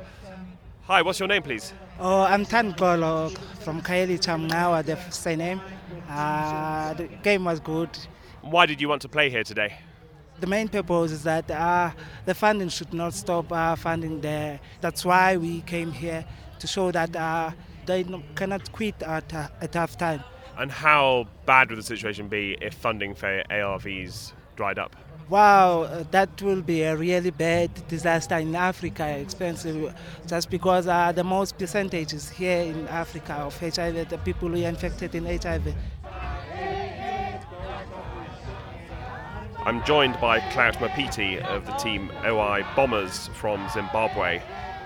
Hi, 0.83 1.01
what's 1.01 1.19
your 1.19 1.27
name, 1.27 1.41
please? 1.41 1.73
Oh, 1.99 2.21
I'm 2.21 2.45
Tan 2.45 2.71
Golo 2.71 3.29
from 3.59 3.81
Kaeli 3.81 4.19
Chamnawa, 4.19 4.85
the 4.85 4.97
same 5.11 5.39
name. 5.39 5.61
Uh, 6.07 6.93
the 6.93 7.07
game 7.07 7.43
was 7.43 7.59
good. 7.59 7.89
Why 8.41 8.65
did 8.65 8.79
you 8.79 8.87
want 8.87 9.01
to 9.01 9.09
play 9.09 9.29
here 9.29 9.43
today? 9.43 9.77
The 10.39 10.47
main 10.47 10.67
purpose 10.67 11.11
is 11.11 11.23
that 11.23 11.49
uh, 11.49 11.91
the 12.25 12.35
funding 12.35 12.69
should 12.69 12.93
not 12.93 13.13
stop 13.13 13.51
uh, 13.51 13.75
funding 13.75 14.21
there. 14.21 14.59
That's 14.81 15.03
why 15.03 15.37
we 15.37 15.61
came 15.61 15.91
here 15.91 16.25
to 16.59 16.67
show 16.67 16.91
that 16.91 17.15
uh, 17.15 17.51
they 17.85 18.05
cannot 18.35 18.71
quit 18.71 19.01
at 19.01 19.33
a 19.33 19.67
tough 19.67 19.97
time. 19.97 20.23
And 20.57 20.71
how 20.71 21.27
bad 21.45 21.69
would 21.69 21.79
the 21.79 21.83
situation 21.83 22.27
be 22.27 22.57
if 22.61 22.73
funding 22.73 23.15
for 23.15 23.43
ARVs 23.49 24.33
dried 24.55 24.79
up? 24.79 24.95
Wow, 25.29 25.81
uh, 25.81 26.05
that 26.11 26.41
will 26.41 26.61
be 26.61 26.83
a 26.83 26.95
really 26.95 27.31
bad 27.31 27.69
disaster 27.89 28.35
in 28.37 28.55
Africa, 28.55 29.05
expensive, 29.05 29.93
just 30.25 30.49
because 30.49 30.87
uh, 30.87 31.11
the 31.11 31.23
most 31.23 31.57
percentages 31.57 32.29
here 32.29 32.61
in 32.61 32.87
Africa 32.87 33.33
of 33.33 33.59
HIV, 33.59 34.07
the 34.07 34.17
people 34.19 34.47
who 34.47 34.63
are 34.63 34.69
infected 34.69 35.15
in 35.15 35.25
HIV. 35.25 35.75
I'm 39.67 39.83
joined 39.83 40.17
by 40.21 40.39
Clout 40.51 40.79
Mapiti 40.79 41.41
of 41.41 41.65
the 41.65 41.73
team 41.73 42.09
OI 42.23 42.63
Bombers 42.73 43.27
from 43.33 43.67
Zimbabwe. 43.67 44.41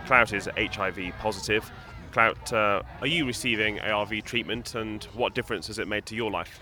Clout 0.07 0.33
is 0.33 0.49
HIV 0.57 1.13
positive. 1.19 1.71
Clout, 2.11 2.51
uh, 2.51 2.81
are 2.99 3.05
you 3.05 3.27
receiving 3.27 3.79
ARV 3.79 4.23
treatment 4.23 4.73
and 4.73 5.03
what 5.13 5.35
difference 5.35 5.67
has 5.67 5.77
it 5.77 5.87
made 5.87 6.07
to 6.07 6.15
your 6.15 6.31
life? 6.31 6.59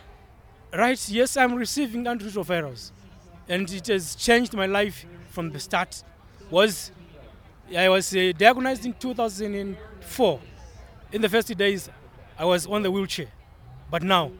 Right, 0.73 0.99
yes, 1.07 1.37
I'm 1.37 1.55
receiving 1.55 2.03
antiretrovirals 2.03 2.91
and 3.47 3.71
it 3.71 3.87
has 3.87 4.15
changed 4.15 4.53
my 4.53 4.65
life 4.65 5.05
from 5.29 5.51
the 5.51 5.59
start. 5.61 6.03
Was 6.51 6.91
I 7.73 7.87
was 7.87 8.13
uh, 8.13 8.33
diagnosed 8.37 8.85
in 8.85 8.95
2004. 8.95 10.41
In 11.13 11.21
the 11.21 11.29
first 11.29 11.57
days, 11.57 11.89
I 12.37 12.43
was 12.43 12.67
on 12.67 12.83
the 12.83 12.91
wheelchair, 12.91 13.27
but 13.89 14.03
now 14.03 14.33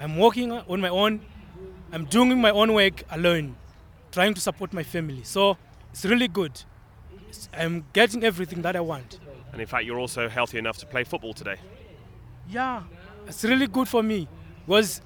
I'm 0.00 0.16
walking 0.16 0.52
on 0.52 0.80
my 0.80 0.88
own. 0.88 1.20
I'm 1.92 2.04
doing 2.04 2.40
my 2.40 2.50
own 2.50 2.72
work 2.72 3.04
alone, 3.10 3.56
trying 4.12 4.34
to 4.34 4.40
support 4.40 4.72
my 4.72 4.82
family. 4.82 5.22
So 5.22 5.56
it's 5.90 6.04
really 6.04 6.28
good. 6.28 6.62
I'm 7.56 7.84
getting 7.92 8.24
everything 8.24 8.62
that 8.62 8.76
I 8.76 8.80
want. 8.80 9.20
And 9.52 9.60
in 9.60 9.66
fact, 9.66 9.84
you're 9.84 9.98
also 9.98 10.28
healthy 10.28 10.58
enough 10.58 10.78
to 10.78 10.86
play 10.86 11.04
football 11.04 11.32
today. 11.32 11.56
Yeah, 12.48 12.82
it's 13.26 13.44
really 13.44 13.66
good 13.66 13.88
for 13.88 14.02
me 14.02 14.28
because 14.66 15.00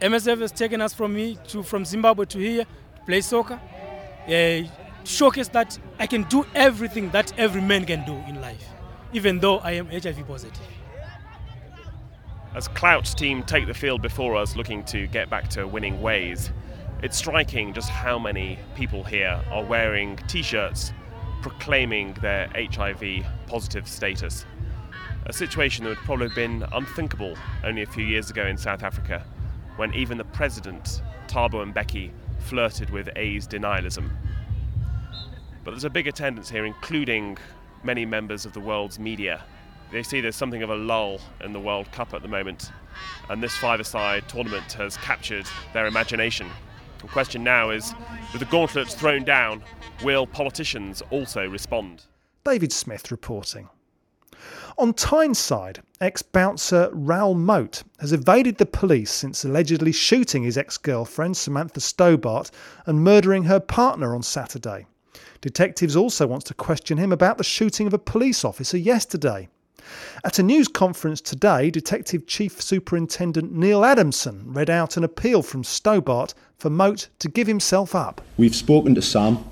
MSF 0.00 0.40
has 0.40 0.52
taken 0.52 0.80
us 0.80 0.92
from 0.92 1.14
me 1.14 1.38
to 1.48 1.62
from 1.62 1.84
Zimbabwe 1.84 2.26
to 2.26 2.38
here 2.38 2.64
to 2.64 3.02
play 3.06 3.20
soccer. 3.20 3.60
Uh, 4.28 4.62
showcase 5.04 5.48
that 5.48 5.78
I 5.98 6.06
can 6.06 6.24
do 6.24 6.44
everything 6.54 7.10
that 7.10 7.32
every 7.38 7.60
man 7.62 7.84
can 7.84 8.04
do 8.04 8.14
in 8.28 8.40
life, 8.40 8.68
even 9.12 9.38
though 9.38 9.58
I 9.58 9.72
am 9.72 9.86
HIV 9.88 10.26
positive. 10.26 10.75
As 12.56 12.68
Clout's 12.68 13.12
team 13.12 13.42
take 13.42 13.66
the 13.66 13.74
field 13.74 14.00
before 14.00 14.34
us, 14.34 14.56
looking 14.56 14.82
to 14.84 15.06
get 15.08 15.28
back 15.28 15.48
to 15.48 15.68
winning 15.68 16.00
ways, 16.00 16.50
it's 17.02 17.18
striking 17.18 17.74
just 17.74 17.90
how 17.90 18.18
many 18.18 18.58
people 18.74 19.04
here 19.04 19.38
are 19.50 19.62
wearing 19.62 20.16
t 20.26 20.42
shirts 20.42 20.94
proclaiming 21.42 22.14
their 22.22 22.48
HIV 22.54 23.26
positive 23.46 23.86
status. 23.86 24.46
A 25.26 25.34
situation 25.34 25.84
that 25.84 25.90
would 25.90 25.98
probably 25.98 26.28
have 26.28 26.34
been 26.34 26.64
unthinkable 26.72 27.36
only 27.62 27.82
a 27.82 27.86
few 27.86 28.06
years 28.06 28.30
ago 28.30 28.46
in 28.46 28.56
South 28.56 28.82
Africa, 28.82 29.22
when 29.76 29.92
even 29.92 30.16
the 30.16 30.24
president, 30.24 31.02
Thabo 31.28 31.70
Mbeki, 31.70 32.10
flirted 32.38 32.88
with 32.88 33.10
AIDS 33.16 33.46
denialism. 33.46 34.08
But 35.62 35.72
there's 35.72 35.84
a 35.84 35.90
big 35.90 36.06
attendance 36.06 36.48
here, 36.48 36.64
including 36.64 37.36
many 37.84 38.06
members 38.06 38.46
of 38.46 38.54
the 38.54 38.60
world's 38.60 38.98
media. 38.98 39.44
They 39.92 40.02
see 40.02 40.20
there's 40.20 40.36
something 40.36 40.62
of 40.62 40.70
a 40.70 40.76
lull 40.76 41.20
in 41.44 41.52
the 41.52 41.60
World 41.60 41.90
Cup 41.92 42.12
at 42.12 42.22
the 42.22 42.28
moment, 42.28 42.72
and 43.30 43.42
this 43.42 43.56
five-a-side 43.56 44.28
tournament 44.28 44.72
has 44.72 44.96
captured 44.96 45.46
their 45.72 45.86
imagination. 45.86 46.48
The 46.98 47.08
question 47.08 47.44
now 47.44 47.70
is, 47.70 47.94
with 48.32 48.40
the 48.40 48.46
gauntlets 48.46 48.94
thrown 48.94 49.24
down, 49.24 49.62
will 50.02 50.26
politicians 50.26 51.02
also 51.10 51.48
respond? 51.48 52.02
David 52.44 52.72
Smith 52.72 53.10
reporting. 53.10 53.68
On 54.78 54.92
Tyneside, 54.92 55.80
ex 56.00 56.20
bouncer 56.20 56.90
Raoul 56.92 57.34
Moat 57.34 57.82
has 58.00 58.12
evaded 58.12 58.58
the 58.58 58.66
police 58.66 59.10
since 59.10 59.44
allegedly 59.44 59.92
shooting 59.92 60.42
his 60.42 60.58
ex 60.58 60.76
girlfriend 60.76 61.36
Samantha 61.36 61.80
Stobart 61.80 62.50
and 62.84 63.02
murdering 63.02 63.44
her 63.44 63.60
partner 63.60 64.14
on 64.14 64.22
Saturday. 64.22 64.86
Detectives 65.40 65.96
also 65.96 66.26
want 66.26 66.44
to 66.46 66.54
question 66.54 66.98
him 66.98 67.12
about 67.12 67.38
the 67.38 67.44
shooting 67.44 67.86
of 67.86 67.94
a 67.94 67.98
police 67.98 68.44
officer 68.44 68.76
yesterday. 68.76 69.48
At 70.24 70.38
a 70.38 70.42
news 70.42 70.68
conference 70.68 71.20
today, 71.20 71.70
Detective 71.70 72.26
Chief 72.26 72.60
Superintendent 72.60 73.52
Neil 73.52 73.84
Adamson 73.84 74.42
read 74.46 74.70
out 74.70 74.96
an 74.96 75.04
appeal 75.04 75.42
from 75.42 75.62
Stobart 75.62 76.34
for 76.58 76.70
Moat 76.70 77.08
to 77.18 77.28
give 77.28 77.46
himself 77.46 77.94
up. 77.94 78.20
We've 78.36 78.54
spoken 78.54 78.94
to 78.94 79.02
Sam, 79.02 79.44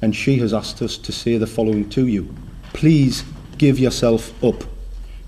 and 0.00 0.14
she 0.14 0.38
has 0.38 0.54
asked 0.54 0.80
us 0.80 0.96
to 0.98 1.12
say 1.12 1.36
the 1.36 1.46
following 1.46 1.88
to 1.90 2.06
you. 2.06 2.34
Please 2.72 3.24
give 3.58 3.78
yourself 3.78 4.32
up. 4.42 4.64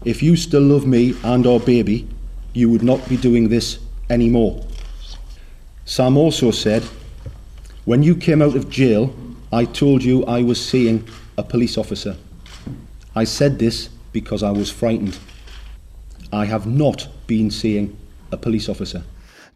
If 0.04 0.22
you 0.22 0.36
still 0.36 0.62
love 0.62 0.86
me 0.86 1.14
and 1.22 1.46
our 1.46 1.60
baby, 1.60 2.08
you 2.54 2.70
would 2.70 2.82
not 2.82 3.06
be 3.08 3.16
doing 3.16 3.48
this 3.48 3.78
anymore. 4.10 4.64
Sam 5.84 6.16
also 6.16 6.50
said, 6.50 6.82
When 7.84 8.02
you 8.02 8.14
came 8.14 8.40
out 8.42 8.56
of 8.56 8.70
jail, 8.70 9.14
I 9.52 9.64
told 9.66 10.02
you 10.02 10.24
I 10.24 10.42
was 10.42 10.64
seeing 10.64 11.06
a 11.36 11.42
police 11.42 11.76
officer. 11.76 12.16
I 13.14 13.24
said 13.24 13.58
this 13.58 13.90
because 14.12 14.42
I 14.42 14.50
was 14.50 14.70
frightened. 14.70 15.18
I 16.32 16.44
have 16.46 16.66
not 16.66 17.08
been 17.26 17.50
seeing 17.50 17.96
a 18.30 18.36
police 18.36 18.68
officer. 18.68 19.02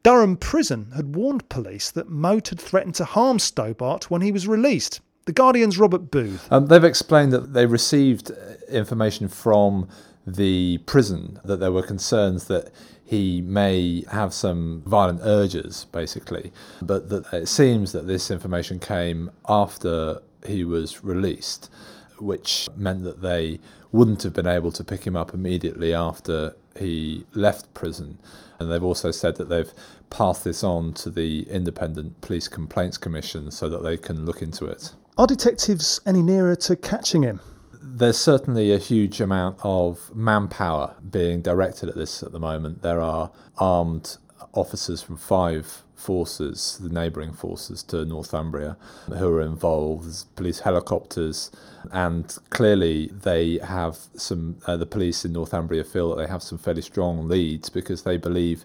Durham 0.03 0.37
Prison 0.37 0.92
had 0.95 1.16
warned 1.16 1.49
police 1.49 1.90
that 1.90 2.09
Moat 2.09 2.49
had 2.49 2.61
threatened 2.61 2.95
to 2.97 3.05
harm 3.05 3.38
Stobart 3.38 4.11
when 4.11 4.23
he 4.23 4.31
was 4.31 4.47
released. 4.47 5.01
The 5.25 5.33
Guardian's 5.33 5.79
Robert 5.79 6.11
Booth. 6.11 6.47
Um, 6.53 6.66
they've 6.66 6.85
explained 6.85 7.33
that 7.33 7.53
they 7.53 7.66
received 7.66 8.31
information 8.69 9.29
from 9.29 9.88
the 10.27 10.79
prison 10.87 11.40
that 11.45 11.59
there 11.59 11.73
were 11.73 11.83
concerns 11.83 12.45
that 12.47 12.71
he 13.05 13.40
may 13.40 14.05
have 14.11 14.35
some 14.35 14.83
violent 14.87 15.21
urges, 15.23 15.87
basically, 15.92 16.53
but 16.83 17.09
that 17.09 17.33
it 17.33 17.47
seems 17.47 17.92
that 17.92 18.07
this 18.07 18.31
information 18.31 18.81
came 18.81 19.31
after 19.49 20.21
he 20.45 20.64
was 20.64 21.05
released, 21.05 21.71
which 22.19 22.69
meant 22.77 23.05
that 23.05 23.23
they 23.23 23.61
wouldn't 23.97 24.23
have 24.23 24.35
been 24.35 24.47
able 24.47 24.71
to 24.73 24.85
pick 24.85 25.07
him 25.07 25.17
up 25.17 25.33
immediately 25.33 25.95
after 25.95 26.55
he 26.79 27.25
left 27.33 27.73
prison. 27.73 28.19
And 28.59 28.71
they've 28.71 28.83
also 28.83 29.11
said 29.11 29.37
that 29.37 29.49
they've 29.49 29.73
passed 30.11 30.45
this 30.45 30.63
on 30.63 30.93
to 30.95 31.11
the 31.11 31.43
Independent 31.51 32.21
Police 32.21 32.49
Complaints 32.49 32.99
Commission 32.99 33.51
so 33.51 33.69
that 33.69 33.83
they 33.83 33.97
can 33.97 34.27
look 34.27 34.43
into 34.43 34.67
it. 34.67 34.93
Are 35.19 35.27
detectives 35.27 36.01
any 36.07 36.23
nearer 36.23 36.57
to 36.57 36.77
catching 36.77 37.23
him? 37.23 37.41
There's 37.73 38.19
certainly 38.19 38.73
a 38.73 38.79
huge 38.79 39.21
amount 39.21 39.59
of 39.63 40.15
manpower 40.15 40.95
being 41.11 41.41
directed 41.41 41.89
at 41.89 41.95
this 41.95 42.23
at 42.23 42.33
the 42.33 42.41
moment. 42.41 42.83
There 42.83 43.01
are 43.01 43.31
armed 43.57 44.19
officers 44.53 45.03
from 45.03 45.16
five 45.16 45.83
forces, 45.94 46.79
the 46.83 46.88
neighbouring 46.88 47.33
forces 47.33 47.83
to 47.85 48.05
Northumbria, 48.05 48.77
who 49.09 49.29
are 49.29 49.40
involved. 49.40 50.05
There's 50.05 50.25
police 50.37 50.61
helicopters, 50.61 51.51
and 51.90 52.37
clearly 52.51 53.09
they 53.09 53.59
have 53.59 53.99
some. 54.14 54.59
Uh, 54.66 54.77
the 54.77 54.87
police 54.87 55.25
in 55.25 55.33
Northumbria 55.33 55.85
feel 55.85 56.11
that 56.11 56.22
they 56.22 56.31
have 56.31 56.42
some 56.42 56.59
fairly 56.59 56.83
strong 56.83 57.29
leads 57.29 57.68
because 57.70 58.03
they 58.03 58.16
believe 58.16 58.64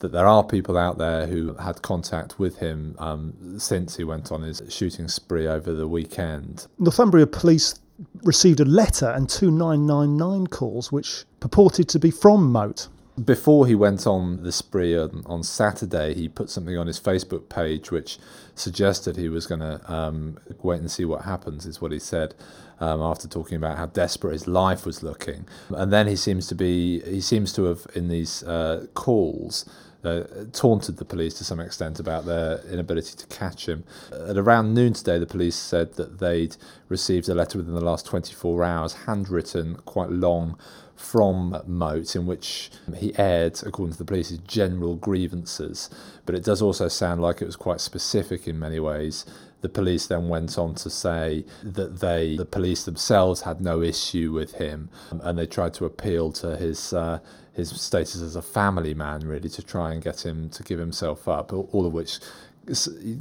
that 0.00 0.10
there 0.10 0.26
are 0.26 0.42
people 0.42 0.76
out 0.76 0.98
there 0.98 1.26
who 1.26 1.54
had 1.54 1.80
contact 1.82 2.38
with 2.38 2.58
him 2.58 2.96
um, 2.98 3.58
since 3.58 3.96
he 3.96 4.02
went 4.04 4.32
on 4.32 4.42
his 4.42 4.60
shooting 4.68 5.06
spree 5.06 5.46
over 5.46 5.72
the 5.72 5.86
weekend. 5.86 6.66
Northumbria 6.78 7.26
police 7.26 7.76
received 8.24 8.58
a 8.58 8.64
letter 8.64 9.10
and 9.10 9.28
two 9.28 9.50
999 9.50 10.48
calls 10.48 10.90
which 10.90 11.24
purported 11.38 11.88
to 11.88 12.00
be 12.00 12.10
from 12.10 12.50
Moat. 12.50 12.88
Before 13.22 13.66
he 13.66 13.74
went 13.74 14.06
on 14.06 14.42
the 14.42 14.52
spree 14.52 14.96
on, 14.96 15.22
on 15.26 15.42
Saturday, 15.42 16.14
he 16.14 16.28
put 16.28 16.48
something 16.48 16.78
on 16.78 16.86
his 16.86 16.98
Facebook 16.98 17.50
page 17.50 17.90
which 17.90 18.18
suggested 18.54 19.16
he 19.16 19.28
was 19.28 19.46
going 19.46 19.60
to 19.60 19.92
um, 19.92 20.38
wait 20.62 20.80
and 20.80 20.90
see 20.90 21.04
what 21.04 21.22
happens, 21.22 21.66
is 21.66 21.80
what 21.80 21.92
he 21.92 21.98
said. 21.98 22.34
Um, 22.80 23.00
after 23.00 23.28
talking 23.28 23.56
about 23.56 23.78
how 23.78 23.86
desperate 23.86 24.32
his 24.32 24.48
life 24.48 24.84
was 24.84 25.04
looking, 25.04 25.46
and 25.70 25.92
then 25.92 26.08
he 26.08 26.16
seems 26.16 26.48
to 26.48 26.56
be 26.56 27.00
he 27.02 27.20
seems 27.20 27.52
to 27.52 27.66
have 27.66 27.86
in 27.94 28.08
these 28.08 28.42
uh, 28.42 28.86
calls 28.94 29.66
uh, 30.04 30.22
taunted 30.52 30.96
the 30.96 31.04
police 31.04 31.34
to 31.34 31.44
some 31.44 31.60
extent 31.60 32.00
about 32.00 32.26
their 32.26 32.60
inability 32.70 33.16
to 33.16 33.26
catch 33.26 33.68
him. 33.68 33.84
At 34.12 34.36
around 34.36 34.74
noon 34.74 34.92
today, 34.94 35.18
the 35.18 35.26
police 35.26 35.56
said 35.56 35.94
that 35.94 36.18
they'd 36.18 36.56
received 36.88 37.28
a 37.28 37.34
letter 37.34 37.58
within 37.58 37.74
the 37.74 37.84
last 37.84 38.06
24 38.06 38.64
hours, 38.64 38.92
handwritten, 39.06 39.76
quite 39.76 40.10
long, 40.10 40.58
from 41.02 41.60
Moat, 41.66 42.14
in 42.14 42.26
which 42.26 42.70
he 42.96 43.12
aired, 43.18 43.60
according 43.66 43.92
to 43.92 43.98
the 43.98 44.04
police, 44.04 44.28
his 44.28 44.38
general 44.38 44.94
grievances. 44.94 45.90
But 46.24 46.36
it 46.36 46.44
does 46.44 46.62
also 46.62 46.88
sound 46.88 47.20
like 47.20 47.42
it 47.42 47.46
was 47.46 47.56
quite 47.56 47.80
specific 47.80 48.46
in 48.46 48.58
many 48.58 48.78
ways. 48.78 49.26
The 49.62 49.68
police 49.68 50.06
then 50.06 50.28
went 50.28 50.56
on 50.58 50.74
to 50.76 50.90
say 50.90 51.44
that 51.62 52.00
they, 52.00 52.36
the 52.36 52.44
police 52.44 52.84
themselves, 52.84 53.42
had 53.42 53.60
no 53.60 53.82
issue 53.82 54.32
with 54.32 54.54
him, 54.54 54.90
and 55.10 55.38
they 55.38 55.46
tried 55.46 55.74
to 55.74 55.84
appeal 55.84 56.32
to 56.32 56.56
his 56.56 56.92
uh, 56.92 57.18
his 57.52 57.68
status 57.68 58.22
as 58.22 58.34
a 58.34 58.42
family 58.42 58.94
man, 58.94 59.20
really, 59.26 59.50
to 59.50 59.62
try 59.62 59.92
and 59.92 60.02
get 60.02 60.24
him 60.24 60.48
to 60.50 60.62
give 60.62 60.78
himself 60.78 61.28
up. 61.28 61.52
All 61.52 61.84
of 61.84 61.92
which 61.92 62.18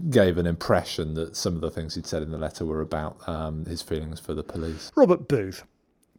gave 0.09 0.37
an 0.37 0.45
impression 0.45 1.15
that 1.15 1.35
some 1.35 1.55
of 1.55 1.61
the 1.61 1.71
things 1.71 1.95
he'd 1.95 2.05
said 2.05 2.21
in 2.21 2.31
the 2.31 2.37
letter 2.37 2.63
were 2.63 2.81
about 2.81 3.17
um, 3.27 3.65
his 3.65 3.81
feelings 3.81 4.19
for 4.19 4.33
the 4.33 4.43
police. 4.43 4.91
Robert 4.95 5.27
Booth. 5.27 5.63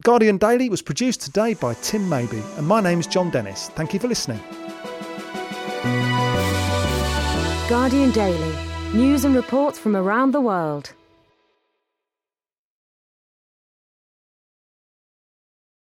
Guardian 0.03 0.37
Daily 0.37 0.69
was 0.69 0.81
produced 0.81 1.21
today 1.21 1.53
by 1.53 1.75
Tim 1.75 2.09
Maybe, 2.09 2.43
and 2.57 2.67
my 2.67 2.81
name 2.81 2.99
is 2.99 3.07
Jon 3.07 3.29
Dennis. 3.29 3.69
Thank 3.69 3.93
you 3.93 4.01
for 4.01 4.09
listening. 4.09 4.41
Guardian 7.69 8.11
Daily. 8.11 8.53
News 8.93 9.23
and 9.23 9.33
reports 9.33 9.79
from 9.79 9.95
around 9.95 10.31
the 10.31 10.41
world. 10.41 10.91